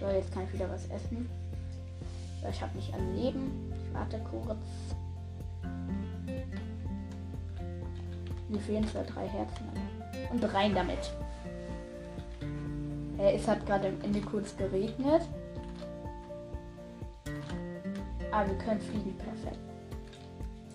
So, 0.00 0.06
jetzt 0.08 0.32
kann 0.32 0.44
ich 0.44 0.52
wieder 0.54 0.68
was 0.68 0.86
essen. 0.86 1.30
Ich 2.50 2.60
habe 2.60 2.76
nicht 2.76 2.92
an 2.92 3.14
Leben. 3.14 3.72
Ich 3.72 3.94
warte 3.94 4.18
kurz. 4.30 4.58
Mir 8.48 8.60
fehlen 8.60 8.86
zwar 8.88 9.04
drei 9.04 9.28
Herzen, 9.28 9.64
und 10.32 10.54
rein 10.54 10.74
damit. 10.74 11.12
Äh, 13.18 13.36
es 13.36 13.46
hat 13.46 13.64
gerade 13.64 13.88
am 13.88 14.00
Ende 14.02 14.20
kurz 14.20 14.56
geregnet. 14.56 15.22
Ah, 18.36 18.44
wir 18.44 18.58
können 18.58 18.80
fliegen, 18.80 19.16
perfekt. 19.16 19.60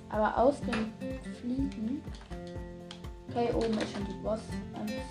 Aber 0.08 0.38
aus 0.38 0.62
dem 0.62 0.94
Fliegen. 1.42 2.02
Okay, 3.28 3.50
oben 3.54 3.78
ist 3.78 3.92
schon 3.92 4.06
die 4.06 4.24
Boss-Anzeige. 4.24 5.02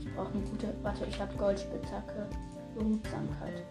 Ich 0.00 0.14
brauche 0.14 0.32
eine 0.32 0.40
gute. 0.44 0.74
Warte, 0.82 1.04
ich 1.04 1.20
habe 1.20 1.34
Goldspitzhacke. 1.36 2.26
Behutsamkeit. 2.74 3.64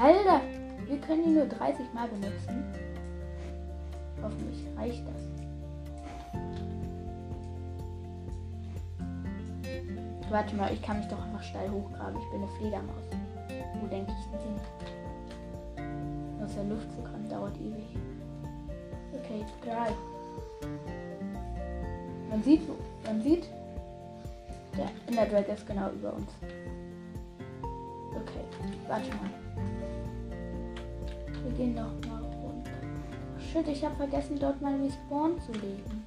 Alter, 0.00 0.40
wir 0.86 1.00
können 1.02 1.24
die 1.24 1.30
nur 1.32 1.46
30 1.46 1.92
Mal 1.92 2.08
benutzen. 2.08 2.64
Hoffentlich 4.22 4.64
reicht 4.74 5.06
das. 5.06 5.41
Warte 10.32 10.56
mal, 10.56 10.72
ich 10.72 10.80
kann 10.80 10.96
mich 10.96 11.08
doch 11.08 11.22
einfach 11.22 11.42
steil 11.42 11.70
hochgraben. 11.70 12.18
Ich 12.18 12.30
bin 12.30 12.40
eine 12.40 12.50
Fledermaus. 12.52 13.04
Wo 13.78 13.86
denke 13.86 14.12
ich 14.18 14.26
denn 14.30 14.40
hin? 14.40 14.58
Aus 16.42 16.54
der 16.54 16.64
Luft 16.64 16.90
zu 16.90 17.02
kommen 17.02 17.28
dauert 17.28 17.54
ewig. 17.60 17.84
Okay, 19.12 19.44
drei, 19.62 19.92
Man 22.30 22.42
sieht, 22.42 22.62
man 23.04 23.20
sieht, 23.20 23.44
der 24.74 24.88
Ender 25.06 25.26
Dragon 25.26 25.54
ist 25.54 25.66
genau 25.66 25.90
über 25.90 26.14
uns. 26.14 26.30
Okay, 28.12 28.44
warte 28.88 29.08
mal. 29.08 29.30
Wir 31.44 31.52
gehen 31.58 31.74
noch 31.74 31.92
mal 32.08 32.22
runter. 32.22 32.70
Shit, 33.38 33.68
ich 33.68 33.84
habe 33.84 33.96
vergessen, 33.96 34.38
dort 34.40 34.62
mal 34.62 34.80
Respawn 34.80 35.38
zu 35.42 35.52
legen. 35.52 36.01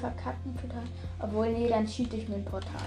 Verkacken 0.00 0.56
total. 0.56 0.82
Obwohl, 1.20 1.52
nee, 1.52 1.68
dann 1.68 1.86
cheat 1.86 2.12
ich 2.12 2.28
mit 2.28 2.38
dem 2.38 2.44
Portal. 2.44 2.80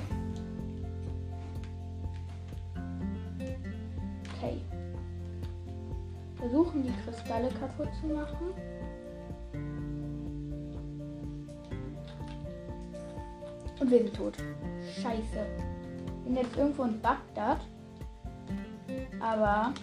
Okay. 4.35 4.61
Versuchen 6.35 6.83
die 6.83 6.93
Kristalle 7.03 7.49
kaputt 7.49 7.89
zu 8.01 8.07
machen. 8.07 8.53
Und 13.79 13.91
wir 13.91 13.99
sind 13.99 14.15
tot. 14.15 14.37
Scheiße. 15.01 15.45
Bin 16.25 16.35
jetzt 16.35 16.55
irgendwo 16.57 16.83
in 16.83 16.99
Bagdad. 17.01 17.59
Aber 19.19 19.73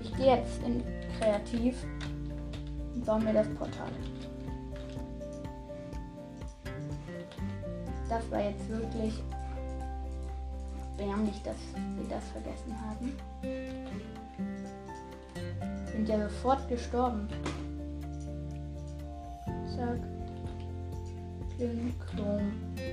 ich 0.00 0.14
gehe 0.16 0.36
jetzt 0.36 0.62
in 0.64 0.82
kreativ 1.18 1.84
und 3.02 3.06
baue 3.06 3.20
mir 3.20 3.32
das 3.32 3.48
Portal. 3.54 3.90
Das 8.08 8.30
war 8.30 8.40
jetzt 8.40 8.68
wirklich 8.68 9.20
erbärmlich, 10.96 11.42
dass 11.42 11.56
wir 11.74 12.08
das 12.08 12.22
vergessen 12.28 12.76
haben. 12.80 13.12
Sind 15.86 16.08
ja 16.08 16.28
sofort 16.28 16.68
gestorben. 16.68 17.28
Zack. 19.76 19.98
Kling, 21.56 21.94
klong. 22.08 22.52
Klong. 22.76 22.91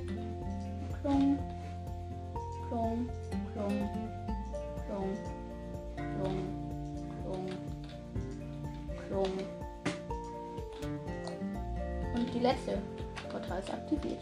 Die 12.39 12.43
letzte 12.43 12.77
Portal 13.29 13.59
ist 13.59 13.71
aktiviert. 13.71 14.19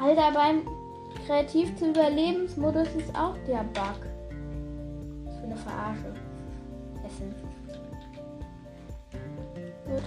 Alter, 0.00 0.32
beim 0.32 0.62
Kreativ 1.26 1.76
zu 1.76 1.90
Überlebensmodus 1.90 2.88
ist 2.96 3.14
auch 3.14 3.36
der 3.46 3.62
Bug. 3.72 4.00
Was 5.24 5.36
für 5.36 5.44
eine 5.44 5.56
Verarsche. 5.56 6.14
Essen. 7.06 7.34
Gut. 9.86 10.02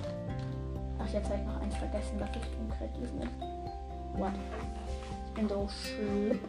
Ach, 0.99 1.13
jetzt 1.13 1.29
habe 1.29 1.39
ich 1.39 1.47
noch 1.47 1.61
eins 1.61 1.75
vergessen, 1.75 2.19
was 2.19 2.29
ich 2.31 2.59
im 2.59 2.69
Kreativen 2.77 3.21
ist. 3.21 4.19
What? 4.19 4.33
Ich 5.27 5.33
bin 5.33 5.49
so 5.49 5.67
schlimm. 5.69 6.39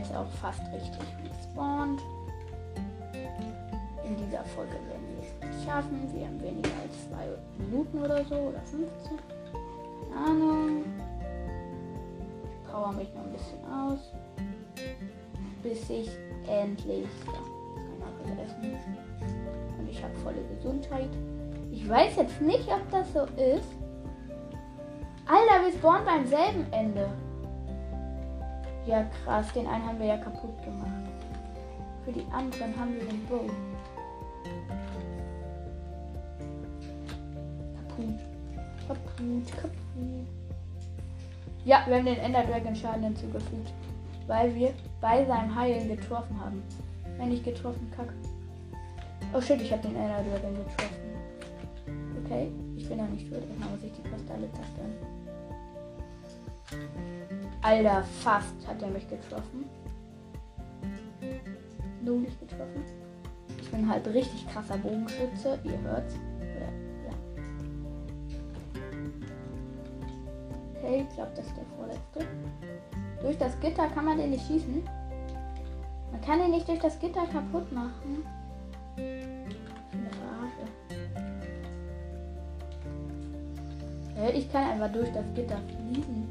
Jetzt 0.00 0.14
auch 0.14 0.28
fast 0.40 0.60
richtig 0.72 1.00
respawned. 1.24 2.00
In 4.04 4.16
dieser 4.16 4.44
Folge 4.44 4.72
werden 4.72 5.06
wir 5.08 5.20
es 5.20 5.56
nicht 5.56 5.64
schaffen. 5.64 6.08
Wir 6.12 6.26
haben 6.26 6.42
weniger 6.42 6.70
als 6.82 7.08
zwei 7.08 7.28
Minuten 7.58 7.98
oder 7.98 8.24
so 8.24 8.34
oder 8.34 8.60
15. 8.60 9.18
Ahnung. 10.26 10.84
Ich 12.44 12.70
power 12.70 12.92
mich 12.92 13.08
noch 13.14 13.24
ein 13.24 13.32
bisschen 13.32 13.64
aus. 13.72 13.98
Bis 15.62 15.90
ich 15.90 16.10
endlich. 16.48 17.06
So, 17.26 17.32
kann 17.32 18.38
auch 18.38 18.44
essen. 18.44 18.76
Und 19.78 19.88
ich 19.88 20.02
habe 20.02 20.14
volle 20.16 20.42
Gesundheit. 20.56 21.10
Ich 21.70 21.88
weiß 21.88 22.16
jetzt 22.16 22.40
nicht, 22.40 22.68
ob 22.68 22.90
das 22.90 23.12
so 23.12 23.20
ist. 23.36 23.68
Alter, 25.26 25.64
wir 25.64 25.72
spawnen 25.72 26.04
beim 26.04 26.26
selben 26.26 26.66
Ende. 26.72 27.08
Ja, 28.86 29.04
krass. 29.24 29.52
Den 29.52 29.66
einen 29.66 29.86
haben 29.86 29.98
wir 29.98 30.06
ja 30.06 30.16
kaputt 30.16 30.62
gemacht. 30.64 30.90
Für 32.04 32.12
die 32.12 32.24
anderen 32.32 32.78
haben 32.78 32.94
wir 32.94 33.04
den 33.04 33.26
Bow. 33.26 33.50
Kaputt. 37.76 38.18
Kaputt, 38.88 39.56
kaputt. 39.56 40.26
Ja, 41.64 41.84
wir 41.86 41.96
haben 41.96 42.06
den 42.06 42.16
Ender 42.16 42.42
Dragon 42.44 42.74
Schaden 42.74 43.02
hinzugefügt, 43.02 43.70
weil 44.26 44.54
wir 44.54 44.72
bei 45.00 45.26
seinem 45.26 45.54
Heilen 45.54 45.88
getroffen 45.88 46.40
haben. 46.42 46.62
Wenn 47.18 47.32
ich 47.32 47.44
getroffen, 47.44 47.92
kacke. 47.94 48.14
Oh 49.34 49.40
shit, 49.40 49.60
ich 49.60 49.70
habe 49.70 49.82
den 49.82 49.94
Ender 49.94 50.22
Dragon 50.22 50.54
getroffen. 50.54 51.00
Okay, 52.24 52.50
ich 52.76 52.88
bin 52.88 52.96
noch 52.96 53.08
nicht 53.08 53.28
tot. 53.30 53.42
Erstmal 53.46 53.70
muss 53.70 53.82
ich 53.84 53.92
die 53.92 54.02
Kristalle 54.02 54.48
zerstören. 54.52 54.94
Alter, 57.62 58.02
fast 58.22 58.66
hat 58.66 58.82
er 58.82 58.88
mich 58.88 59.08
getroffen. 59.08 59.68
Nur 62.02 62.20
nicht 62.20 62.40
getroffen. 62.40 62.82
Ich 63.60 63.70
bin 63.70 63.88
halt 63.88 64.06
richtig 64.06 64.48
krasser 64.48 64.78
Bogenschütze. 64.78 65.58
Ihr 65.64 65.80
hört's. 65.82 66.14
Okay, 70.82 71.06
ich 71.08 71.14
glaube, 71.14 71.30
das 71.36 71.46
ist 71.46 71.56
der 71.56 71.64
vorletzte. 71.76 72.26
Durch 73.20 73.36
das 73.36 73.60
Gitter 73.60 73.86
kann 73.88 74.06
man 74.06 74.16
den 74.16 74.30
nicht 74.30 74.46
schießen. 74.46 74.82
Man 76.10 76.20
kann 76.22 76.38
den 76.38 76.52
nicht 76.52 76.66
durch 76.66 76.80
das 76.80 76.98
Gitter 76.98 77.26
kaputt 77.26 77.70
machen. 77.70 78.24
Ja, 84.16 84.30
ich 84.30 84.50
kann 84.50 84.70
einfach 84.70 84.90
durch 84.90 85.12
das 85.12 85.24
Gitter 85.34 85.58
fliegen. 85.58 86.29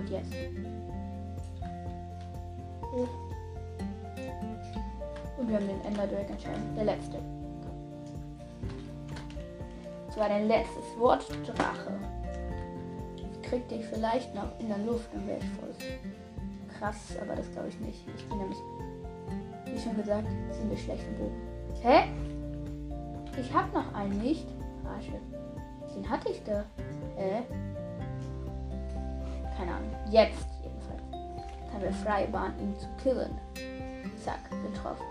Und 0.00 0.10
jetzt. 0.10 0.32
Und 5.38 5.48
wir 5.48 5.56
haben 5.56 5.68
den 5.68 5.84
Ender 5.84 6.06
Dragon 6.06 6.38
Schein. 6.38 6.74
Der 6.76 6.84
letzte. 6.84 7.18
Das 10.06 10.16
war 10.16 10.28
dein 10.28 10.48
letztes 10.48 10.98
Wort, 10.98 11.24
Drache 11.46 12.00
krieg 13.50 13.68
dich 13.68 13.84
vielleicht 13.86 14.32
noch 14.32 14.58
in 14.60 14.68
der 14.68 14.78
Luft, 14.78 15.12
dann 15.12 15.26
wäre 15.26 15.38
ich 15.38 16.78
krass, 16.78 17.16
aber 17.20 17.34
das 17.34 17.50
glaube 17.50 17.68
ich 17.68 17.80
nicht. 17.80 18.04
Ich 18.16 18.28
bin 18.28 18.38
nämlich, 18.38 18.58
wie 19.64 19.78
schon 19.78 19.96
gesagt, 19.96 20.28
ziemlich 20.52 20.82
schlecht 20.82 21.04
im 21.08 21.16
Bogen. 21.16 21.40
Hä? 21.82 22.04
Ich 23.40 23.52
habe 23.52 23.76
noch 23.76 23.92
einen 23.92 24.18
nicht. 24.18 24.46
Shit. 25.00 25.14
Den 25.94 26.08
hatte 26.08 26.30
ich 26.30 26.42
da. 26.44 26.64
Hä? 27.16 27.42
Keine 29.60 29.74
Ahnung. 29.74 29.90
Jetzt 30.10 30.46
jedenfalls. 30.62 31.02
Haben 31.70 31.82
wir 31.82 31.92
freie 31.92 32.26
Bahn, 32.28 32.54
ihn 32.58 32.74
zu 32.78 32.86
killen. 33.02 33.38
Zack, 34.24 34.50
getroffen. 34.50 35.04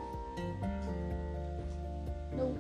No. 2.36 2.56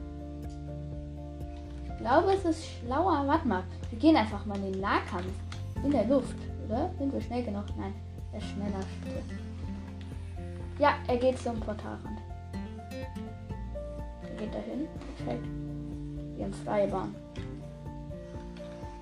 Ich 1.87 1.97
glaube, 1.97 2.33
es 2.33 2.45
ist 2.45 2.63
schlauer. 2.63 3.23
Warte 3.25 3.47
mal. 3.47 3.63
Wir 3.89 3.97
gehen 3.97 4.15
einfach 4.15 4.45
mal 4.45 4.57
in 4.57 4.73
den 4.73 4.81
Nahkampf. 4.81 5.33
in 5.83 5.91
der 5.91 6.05
Luft, 6.05 6.35
oder? 6.67 6.91
Sind 6.99 7.11
wir 7.11 7.21
schnell 7.21 7.43
genug? 7.43 7.65
Nein, 7.75 7.95
er 8.33 8.37
ist 8.37 8.47
schneller. 8.49 8.83
Ja, 10.77 10.93
er 11.07 11.17
geht 11.17 11.39
zum 11.39 11.59
Portalrand. 11.59 12.19
Er 14.21 14.35
geht 14.37 14.53
dahin. 14.53 14.87
Perfekt. 15.17 15.47
Wir 16.35 16.45
haben 16.45 16.53
freie 16.53 16.87
Bahn. 16.87 17.15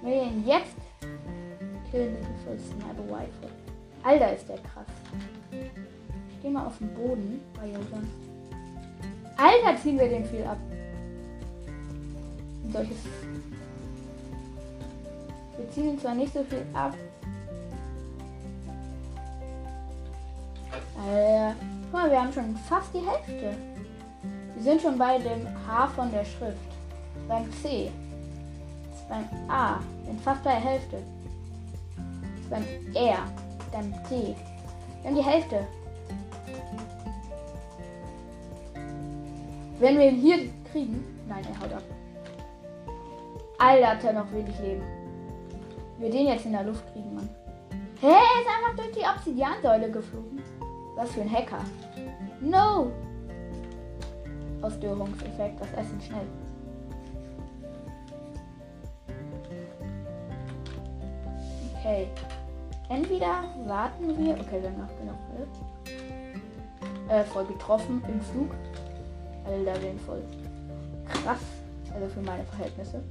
Wir 0.04 0.24
ihn 0.24 0.48
jetzt 0.48 0.87
dem 1.94 2.16
Full 2.44 2.60
Sniper 2.60 3.04
Rifle. 3.04 3.50
Alter, 4.04 4.36
ist 4.36 4.48
der 4.48 4.58
krass. 4.58 4.86
Ich 5.52 6.42
geh 6.42 6.50
mal 6.50 6.66
auf 6.66 6.78
den 6.78 6.94
Boden 6.94 7.42
bei 7.56 7.68
Josan. 7.68 8.08
Alter, 9.38 9.82
ziehen 9.82 10.00
wir 10.00 10.10
den 10.10 10.26
viel 10.26 10.44
ab. 10.44 10.58
Ein 12.64 12.72
solches. 12.72 12.98
Wir 15.58 15.72
ziehen 15.72 15.90
ihn 15.90 16.00
zwar 16.00 16.16
nicht 16.16 16.34
so 16.34 16.44
viel 16.44 16.66
ab. 16.74 16.94
Alter. 21.06 21.56
Guck 21.90 22.02
mal, 22.02 22.12
wir 22.12 22.22
haben 22.22 22.34
schon 22.34 22.56
fast 22.68 22.94
die 22.94 23.00
Hälfte. 23.00 23.56
Wir 24.56 24.64
sind 24.64 24.82
schon 24.82 24.98
bei 24.98 25.18
dem 25.20 25.48
H 25.66 25.88
von 25.88 26.12
der 26.12 26.26
Schrift. 26.26 26.58
Beim 27.28 27.50
C. 27.62 27.92
Beim 29.08 29.26
A. 29.50 29.80
Sind 30.06 30.20
fast 30.22 30.44
bei 30.44 30.52
der 30.52 30.60
Hälfte. 30.60 30.98
Beim 32.50 32.64
R. 32.94 33.20
Dann. 33.72 33.94
Wir 34.10 34.36
haben 35.04 35.16
die 35.16 35.24
Hälfte. 35.24 35.68
Wenn 39.80 39.98
wir 39.98 40.10
ihn 40.10 40.22
hier 40.22 40.38
kriegen. 40.72 41.04
Nein, 41.28 41.46
er 41.52 41.60
haut 41.60 41.74
ab. 41.74 41.84
Alter, 43.60 43.88
hat 43.88 44.04
er 44.04 44.14
noch 44.14 44.32
wenig 44.32 44.58
Leben. 44.60 44.84
Wir 46.00 46.12
den 46.12 46.28
jetzt 46.28 46.46
in 46.46 46.52
der 46.52 46.64
Luft 46.64 46.86
kriegen, 46.94 47.16
Mann. 47.16 47.30
Hä, 48.00 48.08
er 48.08 48.42
ist 48.42 48.48
einfach 48.48 48.76
durch 48.76 48.92
die 48.92 49.06
Obsidiansäule 49.06 49.92
geflogen. 49.92 50.42
Was 50.96 51.12
für 51.12 51.22
ein 51.22 51.32
Hacker. 51.32 51.60
No! 52.40 52.92
Ausdörrungseffekt, 54.62 55.60
das 55.60 55.72
Essen 55.74 56.02
schnell. 56.02 56.28
Okay. 61.80 62.08
Entweder 62.90 63.44
warten 63.66 64.18
wir. 64.18 64.34
Okay, 64.36 64.62
wir 64.62 64.70
noch 64.72 64.98
genug 64.98 65.18
Hilfe. 65.36 67.14
Äh, 67.14 67.24
voll 67.24 67.46
getroffen 67.46 68.02
im 68.08 68.22
Flug. 68.22 68.52
Alter, 69.46 69.80
den 69.80 70.00
voll. 70.00 70.24
Krass. 71.06 71.40
Also 71.94 72.08
für 72.08 72.22
meine 72.22 72.44
Verhältnisse. 72.44 73.04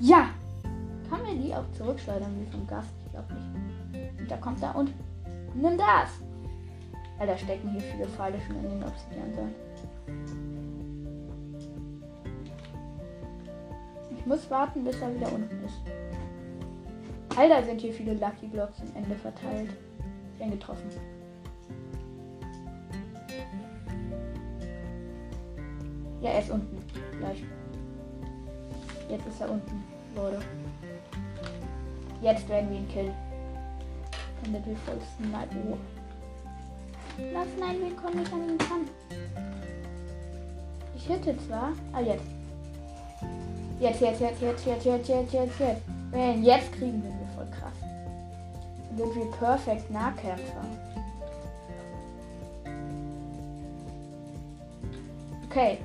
Ja! 0.00 0.28
Kann 1.08 1.22
mir 1.22 1.40
die 1.40 1.54
auch 1.54 1.64
zurückschleudern 1.76 2.40
wie 2.40 2.50
vom 2.50 2.66
Gast? 2.66 2.90
Ich 3.04 3.12
glaube 3.12 3.34
nicht. 3.34 4.20
Und 4.20 4.30
da 4.30 4.36
kommt 4.36 4.62
er 4.62 4.74
und 4.74 4.90
nimm 5.54 5.78
das! 5.78 6.10
Alter, 7.18 7.38
stecken 7.38 7.70
hier 7.70 7.80
viele 7.80 8.06
Pfeile 8.06 8.40
schon 8.40 8.56
in 8.56 8.70
den 8.70 8.84
Obsidian. 8.84 9.54
Ich 14.10 14.26
muss 14.26 14.50
warten, 14.50 14.82
bis 14.84 15.00
er 15.00 15.14
wieder 15.14 15.32
unten 15.32 15.64
ist. 15.64 16.03
Alter, 17.36 17.64
sind 17.64 17.80
hier 17.80 17.92
viele 17.92 18.14
Lucky 18.14 18.46
Blocks 18.46 18.80
am 18.80 19.02
Ende 19.02 19.16
verteilt. 19.16 19.70
Ich 20.32 20.38
bin 20.38 20.52
getroffen. 20.52 20.88
Ja, 26.20 26.30
er 26.30 26.38
ist 26.38 26.50
unten. 26.50 26.78
Gleich. 27.18 27.42
Jetzt 29.08 29.26
ist 29.26 29.40
er 29.40 29.50
unten, 29.50 29.84
Leute. 30.14 30.38
Jetzt 32.22 32.48
werden 32.48 32.70
wir 32.70 32.78
ihn 32.78 32.88
killen. 32.88 33.14
Kann 34.42 34.52
der 34.52 34.62
vollsten 34.76 35.24
Sniper. 35.24 35.78
Lass 37.32 37.48
nein, 37.58 37.76
wir 37.80 37.96
kommen 37.96 38.20
nicht 38.20 38.32
an 38.32 38.48
ihn 38.48 38.60
ran. 38.60 38.88
Ich 40.96 41.08
hätte 41.08 41.36
zwar. 41.46 41.72
Ah, 41.92 42.00
jetzt. 42.00 42.24
Jetzt, 43.80 44.00
jetzt, 44.00 44.20
jetzt, 44.20 44.40
jetzt, 44.40 44.66
jetzt, 44.66 44.84
jetzt, 44.86 45.08
jetzt, 45.08 45.32
jetzt, 45.32 45.60
jetzt. 45.60 45.82
Wenn 46.10 46.44
jetzt 46.44 46.72
kriegen 46.72 47.02
wir 47.02 47.10
wir 47.10 47.10
voll 47.10 47.23
krass. 47.23 47.23
Wir 48.96 49.30
perfekt 49.32 49.90
Nahkämpfer. 49.90 50.64
Okay. 55.50 55.78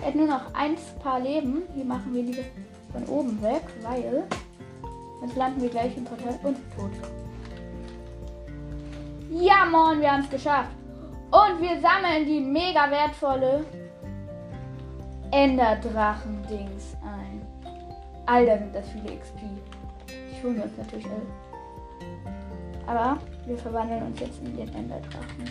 Er 0.00 0.08
hat 0.08 0.14
nur 0.14 0.26
noch 0.26 0.54
ein 0.54 0.76
paar 1.02 1.18
Leben. 1.18 1.62
Hier 1.74 1.84
machen 1.84 2.14
wir 2.14 2.22
lieber 2.22 2.42
von 2.92 3.04
oben 3.06 3.42
weg, 3.42 3.62
weil 3.82 4.24
sonst 5.20 5.36
landen 5.36 5.62
wir 5.62 5.70
gleich 5.70 5.96
im 5.96 6.04
Portal 6.04 6.38
und 6.44 6.56
tot. 6.76 6.92
Ja, 9.30 9.64
Mann, 9.64 10.00
wir 10.00 10.12
haben 10.12 10.22
es 10.22 10.30
geschafft. 10.30 10.70
Und 11.30 11.60
wir 11.60 11.80
sammeln 11.80 12.24
die 12.24 12.40
mega 12.40 12.88
wertvolle 12.90 13.64
Enderdrachen-Dings 15.32 16.96
ein. 17.02 17.42
Alter, 18.26 18.58
sind 18.58 18.74
das 18.74 18.88
viele 18.90 19.16
XP. 19.16 19.38
Ich 20.32 20.42
hole 20.42 20.54
mir 20.54 20.64
uns 20.64 20.76
natürlich 20.76 21.06
alle. 21.06 21.22
Aber 22.86 23.18
wir 23.46 23.56
verwandeln 23.56 24.02
uns 24.02 24.20
jetzt 24.20 24.40
in 24.40 24.56
den 24.56 24.74
Enderdrachen. 24.74 25.44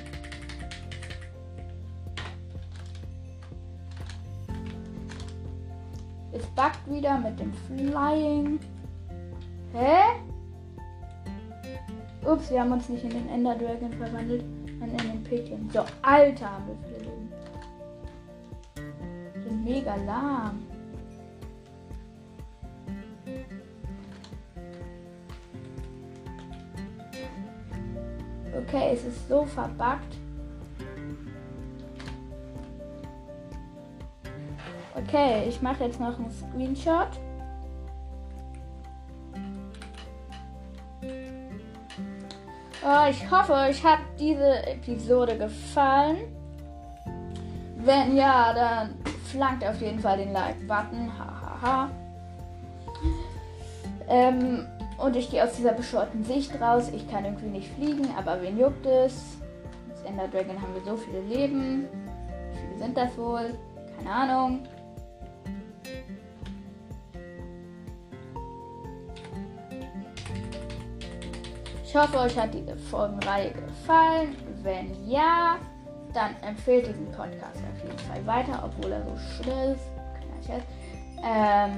Es 6.34 6.46
backt 6.48 6.90
wieder 6.90 7.18
mit 7.18 7.40
dem 7.40 7.54
Flying. 7.54 8.60
Hä? 9.74 10.02
Ups, 12.26 12.52
wir 12.52 12.60
haben 12.60 12.74
uns 12.74 12.90
nicht 12.90 13.04
in 13.06 13.12
den 13.12 13.30
Ender 13.30 13.56
Dragon 13.56 13.94
verwandelt, 13.94 14.44
sondern 14.80 15.00
in 15.06 15.12
den 15.14 15.24
Pigeon. 15.24 15.70
So, 15.72 15.86
Alter, 16.02 16.52
haben 16.52 16.68
wir 16.68 16.76
viele 16.88 17.12
Leben. 17.12 17.32
Sind 19.44 19.64
mega 19.64 19.96
lahm. 19.96 20.75
Okay, 28.68 28.92
es 28.94 29.06
ist 29.06 29.28
so 29.30 29.46
verbuggt. 29.46 30.16
Okay, 34.96 35.46
ich 35.48 35.62
mache 35.62 35.84
jetzt 35.84 36.00
noch 36.00 36.18
einen 36.18 36.32
Screenshot. 36.32 37.10
Oh, 42.84 43.10
ich 43.10 43.32
hoffe, 43.32 43.54
euch 43.54 43.84
hat 43.84 44.00
diese 44.20 44.66
Episode 44.68 45.38
gefallen. 45.38 46.18
Wenn 47.78 48.16
ja, 48.16 48.54
dann 48.54 48.96
flankt 49.32 49.66
auf 49.66 49.82
jeden 49.82 50.00
Fall 50.00 50.18
den 50.18 50.32
Like-Button. 50.32 51.12
Hahaha. 51.18 51.90
Ähm, 54.08 54.68
und 54.98 55.16
ich 55.16 55.30
gehe 55.30 55.44
aus 55.44 55.54
dieser 55.54 55.74
bescheuerten 55.74 56.24
Sicht 56.24 56.60
raus. 56.60 56.90
Ich 56.94 57.10
kann 57.10 57.26
irgendwie 57.26 57.48
nicht 57.48 57.72
fliegen, 57.74 58.08
aber 58.18 58.42
wen 58.42 58.60
juckt 58.60 58.86
es? 58.86 59.38
Als 59.90 60.04
Ender 60.04 60.28
Dragon 60.28 60.62
haben 60.62 60.74
wir 60.74 60.84
so 60.84 60.98
viele 60.98 61.22
Leben. 61.22 61.88
Wie 62.52 62.58
viele 62.58 62.78
sind 62.80 62.98
das 62.98 63.18
wohl? 63.18 63.58
Keine 63.98 64.10
Ahnung. 64.10 64.68
Ich 71.84 71.96
hoffe, 71.96 72.18
euch 72.20 72.38
hat 72.38 72.54
diese 72.54 72.76
Folgenreihe 72.76 73.52
gefallen. 73.52 74.36
Wenn 74.64 75.08
ja, 75.08 75.58
dann 76.14 76.36
empfehlt 76.42 76.88
diesen 76.88 77.10
Podcast 77.12 77.62
auf 77.74 77.84
jeden 77.84 78.00
Fall 78.00 78.26
weiter, 78.26 78.64
obwohl 78.66 78.92
er 78.92 79.04
so 79.04 79.16
schnell 79.18 79.74
ist. 79.74 79.96
Ähm, 81.24 81.72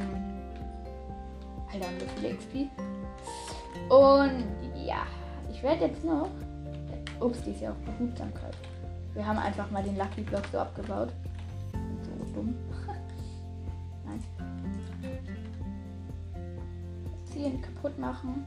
Alter, 1.72 1.86
haben 1.86 2.00
wir 2.00 2.08
viele 2.16 2.36
XP. 2.36 2.70
Und 3.90 4.44
ja, 4.76 5.06
ich 5.50 5.64
werde 5.64 5.86
jetzt 5.86 6.04
noch. 6.04 6.30
Ups, 7.20 7.42
die 7.44 7.52
ist 7.52 7.62
ja 7.62 7.72
auch 7.72 7.76
Behutsamkeit. 7.78 8.56
Wir 9.14 9.26
haben 9.26 9.40
einfach 9.40 9.72
mal 9.72 9.82
den 9.82 9.98
Lucky 9.98 10.22
Block 10.22 10.44
so 10.52 10.60
abgebaut. 10.60 11.10
So 12.04 12.34
dumm. 12.34 12.54
Nein. 14.06 14.24
Ziehen, 17.26 17.62
kaputt 17.62 17.98
machen. 17.98 18.46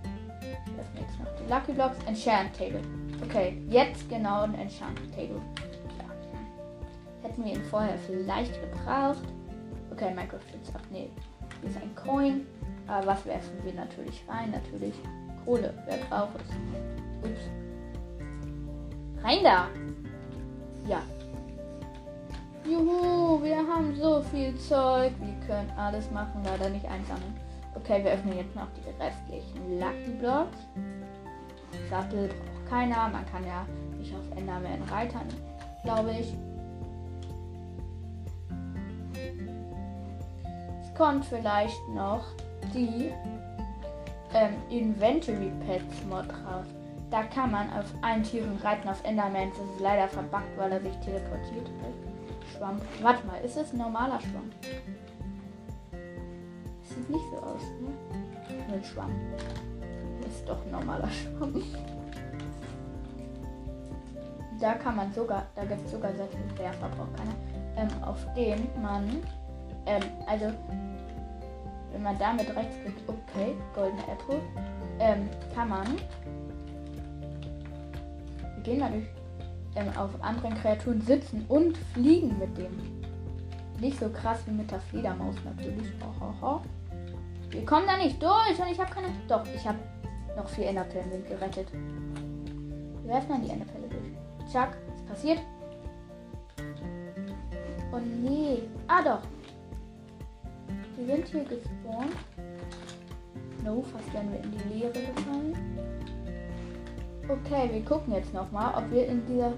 Öffne 0.79 1.01
jetzt 1.01 1.19
noch 1.19 1.27
die 1.37 1.51
Lucky 1.51 1.73
Blocks. 1.73 1.97
Enchant 2.07 2.57
Table. 2.57 2.83
Okay, 3.25 3.61
jetzt 3.69 4.09
genau 4.09 4.43
ein 4.43 4.55
Enchant 4.55 4.99
Table. 5.15 5.41
Ja. 5.99 7.29
Hätten 7.29 7.45
wir 7.45 7.55
ihn 7.55 7.65
vorher 7.65 7.99
vielleicht 8.07 8.55
gebraucht. 8.61 9.25
Okay, 9.91 10.15
Minecraft 10.15 10.39
jetzt 10.53 10.75
ab. 10.75 10.83
Nee, 10.91 11.11
ist 11.63 11.77
ein 11.77 11.95
Coin. 11.97 12.47
Aber 12.87 13.07
was 13.07 13.25
werfen 13.27 13.57
wir 13.65 13.73
natürlich 13.75 14.23
rein? 14.29 14.51
Natürlich 14.51 14.95
Kohle. 15.51 15.75
Wer 15.85 15.97
braucht 16.09 16.37
es? 16.37 17.29
Ups. 17.29 17.41
Rein 19.25 19.43
da! 19.43 19.67
Ja. 20.87 21.03
Juhu! 22.65 23.43
Wir 23.43 23.57
haben 23.57 23.97
so 23.97 24.23
viel 24.23 24.57
Zeug. 24.57 25.13
Wir 25.19 25.47
können 25.49 25.71
alles 25.77 26.09
machen, 26.13 26.43
leider 26.45 26.71
nicht 26.71 26.85
einsammeln. 26.87 27.35
Okay, 27.75 28.05
wir 28.05 28.13
öffnen 28.13 28.37
jetzt 28.37 28.55
noch 28.55 28.69
die 28.77 29.03
restlichen 29.03 29.81
Lucky 29.81 30.13
Blocks. 30.21 30.59
Sattel 31.89 32.29
braucht 32.29 32.71
keiner. 32.71 33.09
Man 33.09 33.27
kann 33.27 33.45
ja 33.45 33.67
sich 33.99 34.15
auf 34.15 34.39
Enderman 34.39 34.83
reitern, 34.89 35.27
glaube 35.83 36.13
ich. 36.13 36.33
Es 40.81 40.95
kommt 40.95 41.25
vielleicht 41.25 41.81
noch 41.93 42.25
die 42.73 43.11
ähm, 44.35 44.55
Inventory 44.71 45.53
Pets 45.67 46.05
Mod 46.09 46.29
raus. 46.29 46.67
Da 47.11 47.25
kann 47.25 47.51
man 47.51 47.69
auf 47.73 47.87
allen 48.03 48.23
Tieren 48.23 48.57
reiten 48.63 48.89
auf 48.89 49.03
Endermans. 49.05 49.55
Das 49.59 49.67
ist 49.67 49.81
leider 49.81 50.09
verbuggt, 50.09 50.57
weil 50.57 50.73
er 50.73 50.81
sich 50.81 50.97
teleportiert 50.99 51.67
hat. 51.67 52.57
Schwamm. 52.57 52.81
Warte 53.03 53.27
mal, 53.27 53.41
ist 53.41 53.57
es 53.57 53.73
ein 53.73 53.79
normaler 53.79 54.21
Schwamm? 54.21 54.51
Sieht 56.83 57.11
nicht 57.11 57.25
so 57.31 57.39
aus, 57.39 57.63
ne? 57.81 58.73
Ein 58.73 58.85
Schwamm. 58.85 59.11
Ist 60.27 60.49
doch 60.49 60.65
ein 60.65 60.71
normaler 60.71 61.09
Schwamm. 61.11 61.63
Da 64.61 64.75
kann 64.75 64.95
man 64.95 65.13
sogar, 65.13 65.47
da 65.55 65.65
gibt 65.65 65.85
es 65.87 65.93
sogar 65.93 66.13
Sättelwerfer, 66.13 66.89
braucht 66.91 67.17
keiner, 67.17 67.35
ähm, 67.77 68.03
auf 68.05 68.19
den 68.35 68.69
man, 68.83 69.09
ähm, 69.87 70.03
also 70.27 70.53
wenn 72.01 72.05
man 72.05 72.19
damit 72.19 72.57
rechts 72.57 72.77
klickt, 72.83 73.07
okay, 73.07 73.55
goldene 73.75 74.03
Apple, 74.05 74.41
ähm, 75.01 75.29
kann 75.55 75.69
man, 75.69 75.87
wir 78.55 78.63
gehen 78.63 78.79
durch, 78.79 79.05
ähm, 79.77 79.95
auf 79.99 80.11
anderen 80.23 80.55
Kreaturen 80.55 81.03
sitzen 81.03 81.45
und 81.49 81.77
fliegen 81.93 82.39
mit 82.39 82.57
dem. 82.57 82.73
Nicht 83.81 84.01
so 84.01 84.09
krass 84.09 84.39
wie 84.47 84.53
mit 84.53 84.71
der 84.71 84.81
Fledermaus 84.81 85.35
natürlich. 85.45 85.93
Oh, 86.01 86.25
oh, 86.25 86.47
oh. 86.47 86.61
Wir 87.51 87.67
kommen 87.67 87.87
da 87.87 87.99
nicht 87.99 88.23
durch 88.23 88.59
und 88.59 88.69
ich 88.71 88.81
habe 88.81 88.91
keine. 88.95 89.09
Doch, 89.29 89.45
ich 89.55 89.67
habe 89.67 89.79
noch 90.37 90.49
vier 90.49 90.69
Enderperlen 90.69 91.11
sind 91.11 91.29
gerettet. 91.29 91.69
Wir 93.03 93.13
werfen 93.13 93.29
dann 93.29 93.43
die 93.43 93.51
Enderperle 93.51 93.89
durch. 93.89 94.51
Zack, 94.51 94.79
was 94.93 95.03
passiert? 95.03 95.39
Oh 97.93 97.99
nee. 97.99 98.63
Ah 98.89 99.03
doch. 99.03 99.40
Wir 101.07 101.17
sind 101.17 101.29
hier 101.29 101.45
gespawnt. 101.45 102.15
No, 103.65 103.83
fast 103.83 104.13
wären 104.13 104.31
wir 104.33 104.41
in 104.41 104.51
die 104.53 104.75
Leere 104.75 104.93
gefallen. 104.93 105.57
Okay, 107.29 107.71
wir 107.73 107.85
gucken 107.85 108.15
jetzt 108.15 108.35
nochmal, 108.35 108.75
ob 108.77 108.91
wir 108.91 109.07
in 109.07 109.25
dieser 109.27 109.53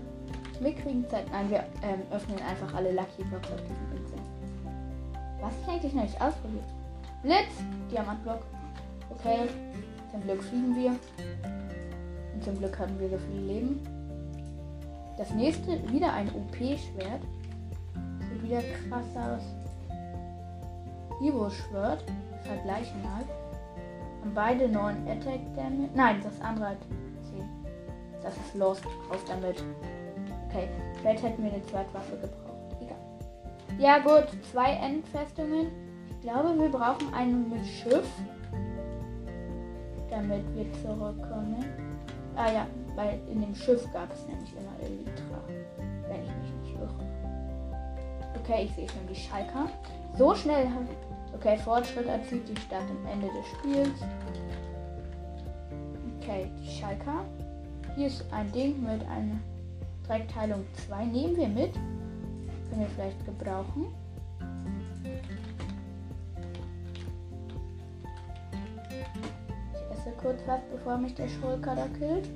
mickrigen 0.61 1.09
Zeit. 1.09 1.25
Nein, 1.33 1.51
wir 1.51 1.65
ähm, 1.83 2.03
öffnen 2.13 2.39
einfach 2.43 2.73
alle 2.75 2.93
Lucky 2.93 3.25
Blocks 3.25 3.51
auf 3.51 3.61
diesem 3.61 3.97
Insel. 3.97 4.19
Was 5.41 5.53
ich 5.63 5.69
eigentlich 5.69 5.95
noch 5.95 6.03
nicht 6.03 6.21
ausprobiert? 6.21 6.65
Blitz! 7.23 7.53
Diamantblock. 7.91 8.43
Okay. 9.11 9.49
Zum 10.13 10.23
Glück 10.23 10.43
fliegen 10.43 10.77
wir. 10.77 10.91
Und 12.35 12.45
zum 12.45 12.59
Glück 12.59 12.79
haben 12.79 12.99
wir 13.01 13.09
so 13.09 13.19
viel 13.19 13.41
Leben. 13.41 13.81
Das 15.17 15.31
nächste, 15.31 15.91
wieder 15.91 16.13
ein 16.13 16.29
OP-Schwert. 16.29 17.23
Sieht 18.31 18.43
wieder 18.43 18.61
krass 18.61 19.17
aus. 19.17 19.62
Hero-Schwert. 21.23 22.05
Vergleichen 22.43 23.01
mal. 23.03 23.25
Haben 24.21 24.35
beide 24.35 24.69
9 24.69 25.09
Attack 25.09 25.41
Damage. 25.55 25.91
Nein, 25.95 26.21
das 26.23 26.41
andere 26.41 26.71
hat 26.71 26.79
10. 27.31 27.49
Das 28.23 28.37
ist 28.37 28.55
Lost. 28.55 28.85
Raus 29.09 29.21
damit. 29.29 29.63
Okay, 30.49 30.69
vielleicht 31.01 31.23
hätten 31.23 31.45
wir 31.45 31.53
eine 31.53 31.63
Zweitwaffe 31.65 32.17
gebraucht. 32.17 32.77
Egal. 32.81 32.99
Ja 33.79 33.99
gut, 33.99 34.29
zwei 34.51 34.73
Endfestungen. 34.73 35.69
Ich 36.11 36.21
glaube, 36.21 36.59
wir 36.59 36.69
brauchen 36.69 37.13
eine 37.15 37.33
mit 37.33 37.65
Schiff. 37.65 38.09
Damit 40.11 40.45
wir 40.55 40.67
zurückkommen. 40.83 41.65
Ah 42.37 42.51
ja, 42.51 42.67
weil 42.97 43.19
in 43.31 43.41
dem 43.41 43.55
Schiff 43.55 43.87
gab 43.93 44.13
es 44.13 44.27
nämlich 44.27 44.53
immer 44.53 44.79
Elytra. 44.85 45.39
Wenn 46.09 46.23
ich 46.23 46.37
mich 46.37 46.53
nicht 46.63 46.81
irre. 46.81 46.91
Okay, 48.41 48.65
ich 48.65 48.75
sehe 48.75 48.89
schon 48.89 49.07
die 49.09 49.15
Schalker. 49.15 49.69
So 50.19 50.35
schnell 50.35 50.69
Okay, 51.35 51.59
Fortschritt 51.59 52.07
erzielt 52.07 52.49
die 52.49 52.61
Stadt 52.61 52.85
am 52.89 53.07
Ende 53.07 53.29
des 53.29 53.47
Spiels. 53.47 54.01
Okay, 56.21 56.51
die 56.61 56.71
Schalker. 56.71 57.25
Hier 57.97 58.07
ist 58.07 58.25
ein 58.33 58.51
Ding 58.53 58.83
mit 58.83 59.03
einer 59.09 59.39
Dreckteilung 60.07 60.65
2. 60.87 61.05
Nehmen 61.07 61.37
wir 61.37 61.49
mit. 61.49 61.75
Können 61.75 62.81
wir 62.81 62.89
vielleicht 62.95 63.25
gebrauchen. 63.27 63.87
Ich 69.75 69.99
esse 69.99 70.13
kurz 70.21 70.41
was, 70.47 70.61
bevor 70.73 70.97
mich 70.97 71.15
der 71.15 71.29
Schulker 71.29 71.75
da 71.75 71.87
killt. 71.99 72.29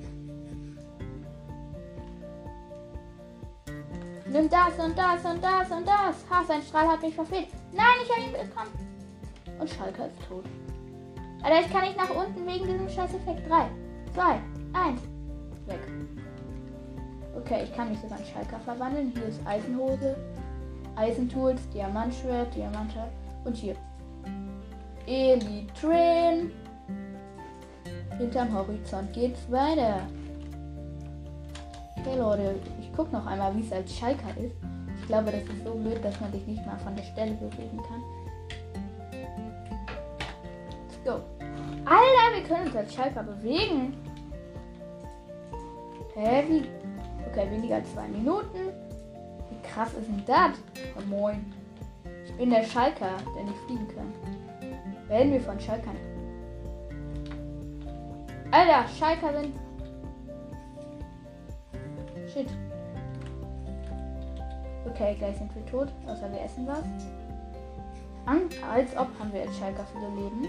Nimm 4.29 4.51
das 4.51 4.79
und 4.79 4.99
das 4.99 5.25
und 5.25 5.43
das 5.43 5.71
und 5.71 5.87
das. 5.87 6.17
Ha, 6.29 6.45
sein 6.47 6.61
Strahl 6.63 6.89
hat 6.89 7.01
mich 7.01 7.15
verfehlt. 7.15 7.49
Nein, 7.73 7.87
ich 8.03 8.11
habe 8.11 8.23
ihn 8.27 8.49
bekommen. 8.49 8.86
Und 9.59 9.71
Schalker 9.71 10.07
ist 10.07 10.29
tot. 10.29 10.45
Alter, 11.43 11.61
ich 11.61 11.73
kann 11.73 11.83
nicht 11.83 11.97
nach 11.97 12.11
unten 12.11 12.47
wegen 12.47 12.67
diesem 12.67 12.89
scheiß 12.89 13.15
Effekt. 13.15 13.49
3, 13.49 13.67
2, 14.15 14.23
1. 14.73 15.01
Weg. 15.67 15.81
Okay, 17.37 17.65
ich 17.65 17.75
kann 17.75 17.91
mich 17.91 18.01
sogar 18.01 18.19
in 18.19 18.25
Schalker 18.25 18.59
verwandeln. 18.61 19.13
Hier 19.15 19.27
ist 19.27 19.41
Eisenhose, 19.47 20.17
Eisentools, 20.97 21.69
Diamantschwert, 21.71 22.55
Diamante 22.55 23.05
und 23.45 23.57
hier. 23.57 23.77
Elytren. 25.07 26.51
Hinterm 28.19 28.55
Horizont 28.55 29.13
geht's 29.13 29.51
weiter. 29.51 30.01
Okay, 31.99 32.19
Leute, 32.19 32.55
ich 32.81 32.91
guck 32.97 33.13
noch 33.13 33.27
einmal, 33.27 33.55
wie 33.57 33.61
es 33.61 33.73
als 33.73 33.95
Schalker 33.95 34.31
ist. 34.41 34.57
Ich 35.01 35.07
glaube, 35.07 35.31
das 35.31 35.43
ist 35.43 35.65
so 35.65 35.75
blöd, 35.75 36.03
dass 36.03 36.21
man 36.21 36.33
sich 36.33 36.47
nicht 36.47 36.65
mal 36.65 36.79
von 36.79 36.97
der 36.97 37.05
Stelle 37.05 37.33
bewegen 37.33 37.77
kann. 37.77 38.03
Können 42.47 42.67
uns 42.67 42.77
als 42.77 42.95
Schalker 42.95 43.23
bewegen. 43.23 43.97
Hä, 46.15 46.45
wie? 46.49 46.65
Okay, 47.31 47.51
weniger 47.51 47.77
als 47.77 47.93
zwei 47.93 48.09
Minuten. 48.09 48.73
Wie 49.51 49.69
krass 49.69 49.93
ist 49.95 50.09
denn 50.09 50.23
das? 50.27 50.53
Oh, 50.97 51.03
moin. 51.09 51.53
Ich 52.25 52.35
bin 52.37 52.51
der 52.51 52.65
Schalker, 52.65 53.17
der 53.37 53.45
nicht 53.45 53.59
fliegen 53.67 53.87
kann. 53.89 54.13
Werden 55.09 55.33
wir 55.33 55.41
von 55.41 55.61
Schalkern. 55.61 55.97
Alter, 58.51 58.89
Schalker 58.89 59.41
sind. 59.41 59.55
Shit. 62.33 62.49
Okay, 64.89 65.15
gleich 65.19 65.37
sind 65.37 65.55
wir 65.55 65.67
tot. 65.67 65.89
Außer 66.07 66.33
wir 66.33 66.41
essen 66.43 66.67
was. 66.67 66.85
Als 68.73 68.97
ob 68.97 69.09
haben 69.21 69.33
wir 69.33 69.43
jetzt 69.43 69.59
Schalker 69.59 69.85
viele 69.93 70.09
Leben. 70.09 70.49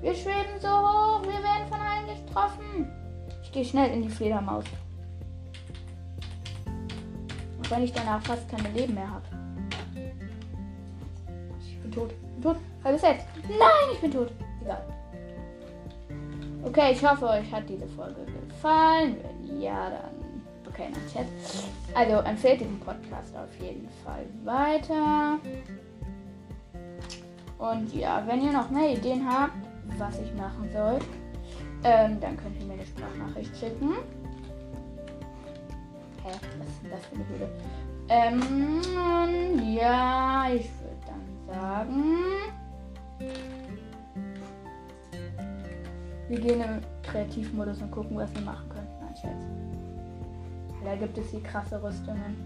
Wir 0.00 0.14
schweben 0.14 0.58
so 0.60 0.68
hoch, 0.68 1.22
wir 1.22 1.42
werden 1.42 1.68
von 1.68 1.78
allen 1.78 2.06
getroffen. 2.06 2.90
Ich 3.42 3.52
gehe 3.52 3.64
schnell 3.64 3.92
in 3.92 4.02
die 4.02 4.08
Fledermaus. 4.08 4.64
Und 7.58 7.70
wenn 7.70 7.82
ich 7.82 7.92
danach 7.92 8.22
fast 8.22 8.48
keine 8.48 8.70
Leben 8.70 8.94
mehr 8.94 9.10
habe. 9.10 9.24
Ich 11.60 11.78
bin 11.80 11.92
tot. 11.92 12.12
Ich 12.12 12.32
bin 12.34 12.42
tot. 12.42 12.56
Halbes 12.82 13.02
jetzt. 13.02 13.26
Nein, 13.46 13.88
ich 13.92 14.00
bin 14.00 14.10
tot. 14.10 14.32
Egal. 14.62 14.82
Okay, 16.62 16.92
ich 16.92 17.04
hoffe, 17.04 17.28
euch 17.28 17.52
hat 17.52 17.68
diese 17.68 17.86
Folge 17.88 18.24
gefallen. 18.48 19.16
Wenn 19.22 19.60
ja, 19.60 19.90
dann. 19.90 20.42
Okay, 20.66 20.88
nein, 20.90 21.02
Chat. 21.12 21.26
Also 21.94 22.16
empfehlt 22.26 22.60
diesen 22.60 22.80
Podcast 22.80 23.34
auf 23.36 23.54
jeden 23.62 23.88
Fall 24.02 24.24
weiter. 24.44 25.38
Und 27.58 27.94
ja, 27.94 28.22
wenn 28.26 28.42
ihr 28.42 28.52
noch 28.52 28.70
mehr 28.70 28.92
Ideen 28.92 29.28
habt, 29.28 29.59
was 30.00 30.18
ich 30.18 30.34
machen 30.34 30.68
soll, 30.72 30.98
ähm, 31.84 32.18
dann 32.20 32.36
könnt 32.36 32.58
ihr 32.58 32.66
mir 32.66 32.74
eine 32.74 32.86
Sprachnachricht 32.86 33.56
schicken. 33.56 33.94
Hä? 36.24 36.32
Was 36.58 36.68
ist 36.68 36.82
denn 36.82 36.90
das 36.90 37.06
für 37.06 37.14
eine 37.14 37.28
Höhle? 37.28 37.48
Ähm, 38.08 39.76
ja, 39.76 40.46
ich 40.52 40.68
würde 40.80 40.96
dann 41.06 41.22
sagen. 41.46 42.14
Wir 46.28 46.40
gehen 46.40 46.60
im 46.60 46.80
Kreativmodus 47.02 47.82
und 47.82 47.90
gucken, 47.90 48.16
was 48.16 48.34
wir 48.34 48.42
machen 48.42 48.68
können. 48.68 48.88
Nein, 49.00 49.14
Scherz. 49.20 49.44
Da 50.84 50.96
gibt 50.96 51.18
es 51.18 51.30
hier 51.30 51.42
krasse 51.42 51.82
Rüstungen. 51.82 52.36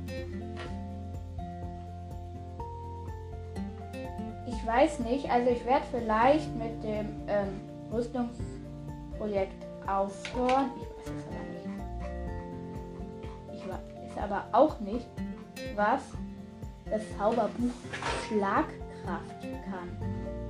Ich 4.65 4.71
weiß 4.71 5.01
nicht, 5.01 5.31
also 5.31 5.51
ich 5.51 5.63
werde 5.67 5.85
vielleicht 5.91 6.57
mit 6.57 6.83
dem 6.83 7.21
ähm, 7.27 7.61
Rüstungsprojekt 7.93 9.63
aufhören. 9.87 10.71
Ich 10.81 10.89
weiß 10.89 11.15
es 11.19 11.27
aber 11.29 11.45
nicht. 11.53 11.69
Ich 13.53 13.69
weiß 13.69 14.23
aber 14.23 14.45
auch 14.53 14.81
nicht, 14.81 15.07
was 15.77 16.01
das 16.87 17.03
Zauberbuch 17.19 17.75
Schlagkraft 18.27 19.43
kann. 19.67 19.91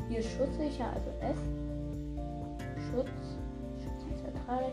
Hier 0.08 0.22
schutzsicher, 0.22 0.92
also 0.94 1.10
S. 1.20 1.36
Schutz, 2.92 3.10
Schutz 3.82 4.04
1, 4.12 4.22
2, 4.22 4.54
3. 4.54 4.72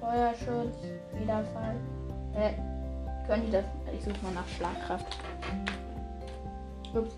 Feuerschutz, 0.00 0.76
Wiederfall. 1.14 1.76
Hä? 2.32 2.54
Können 3.28 3.46
die 3.46 3.52
das? 3.52 3.64
Ich 3.94 4.02
suche 4.02 4.16
mal 4.24 4.32
nach 4.32 4.48
Schlagkraft. 4.48 5.06
Ups. 6.92 7.14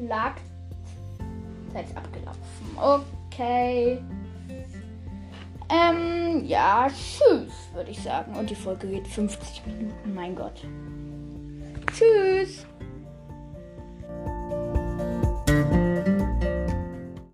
Schlag. 0.00 0.36
Zeit 1.72 1.86
ist 1.86 1.96
abgelaufen. 1.96 2.40
Okay. 2.76 3.98
Ähm, 5.68 6.44
ja, 6.46 6.88
tschüss, 6.88 7.52
würde 7.74 7.90
ich 7.90 8.00
sagen. 8.00 8.34
Und 8.34 8.50
die 8.50 8.56
Folge 8.56 8.88
geht 8.88 9.06
50 9.06 9.66
Minuten, 9.66 10.14
mein 10.14 10.34
Gott. 10.34 10.64
Tschüss. 11.92 12.66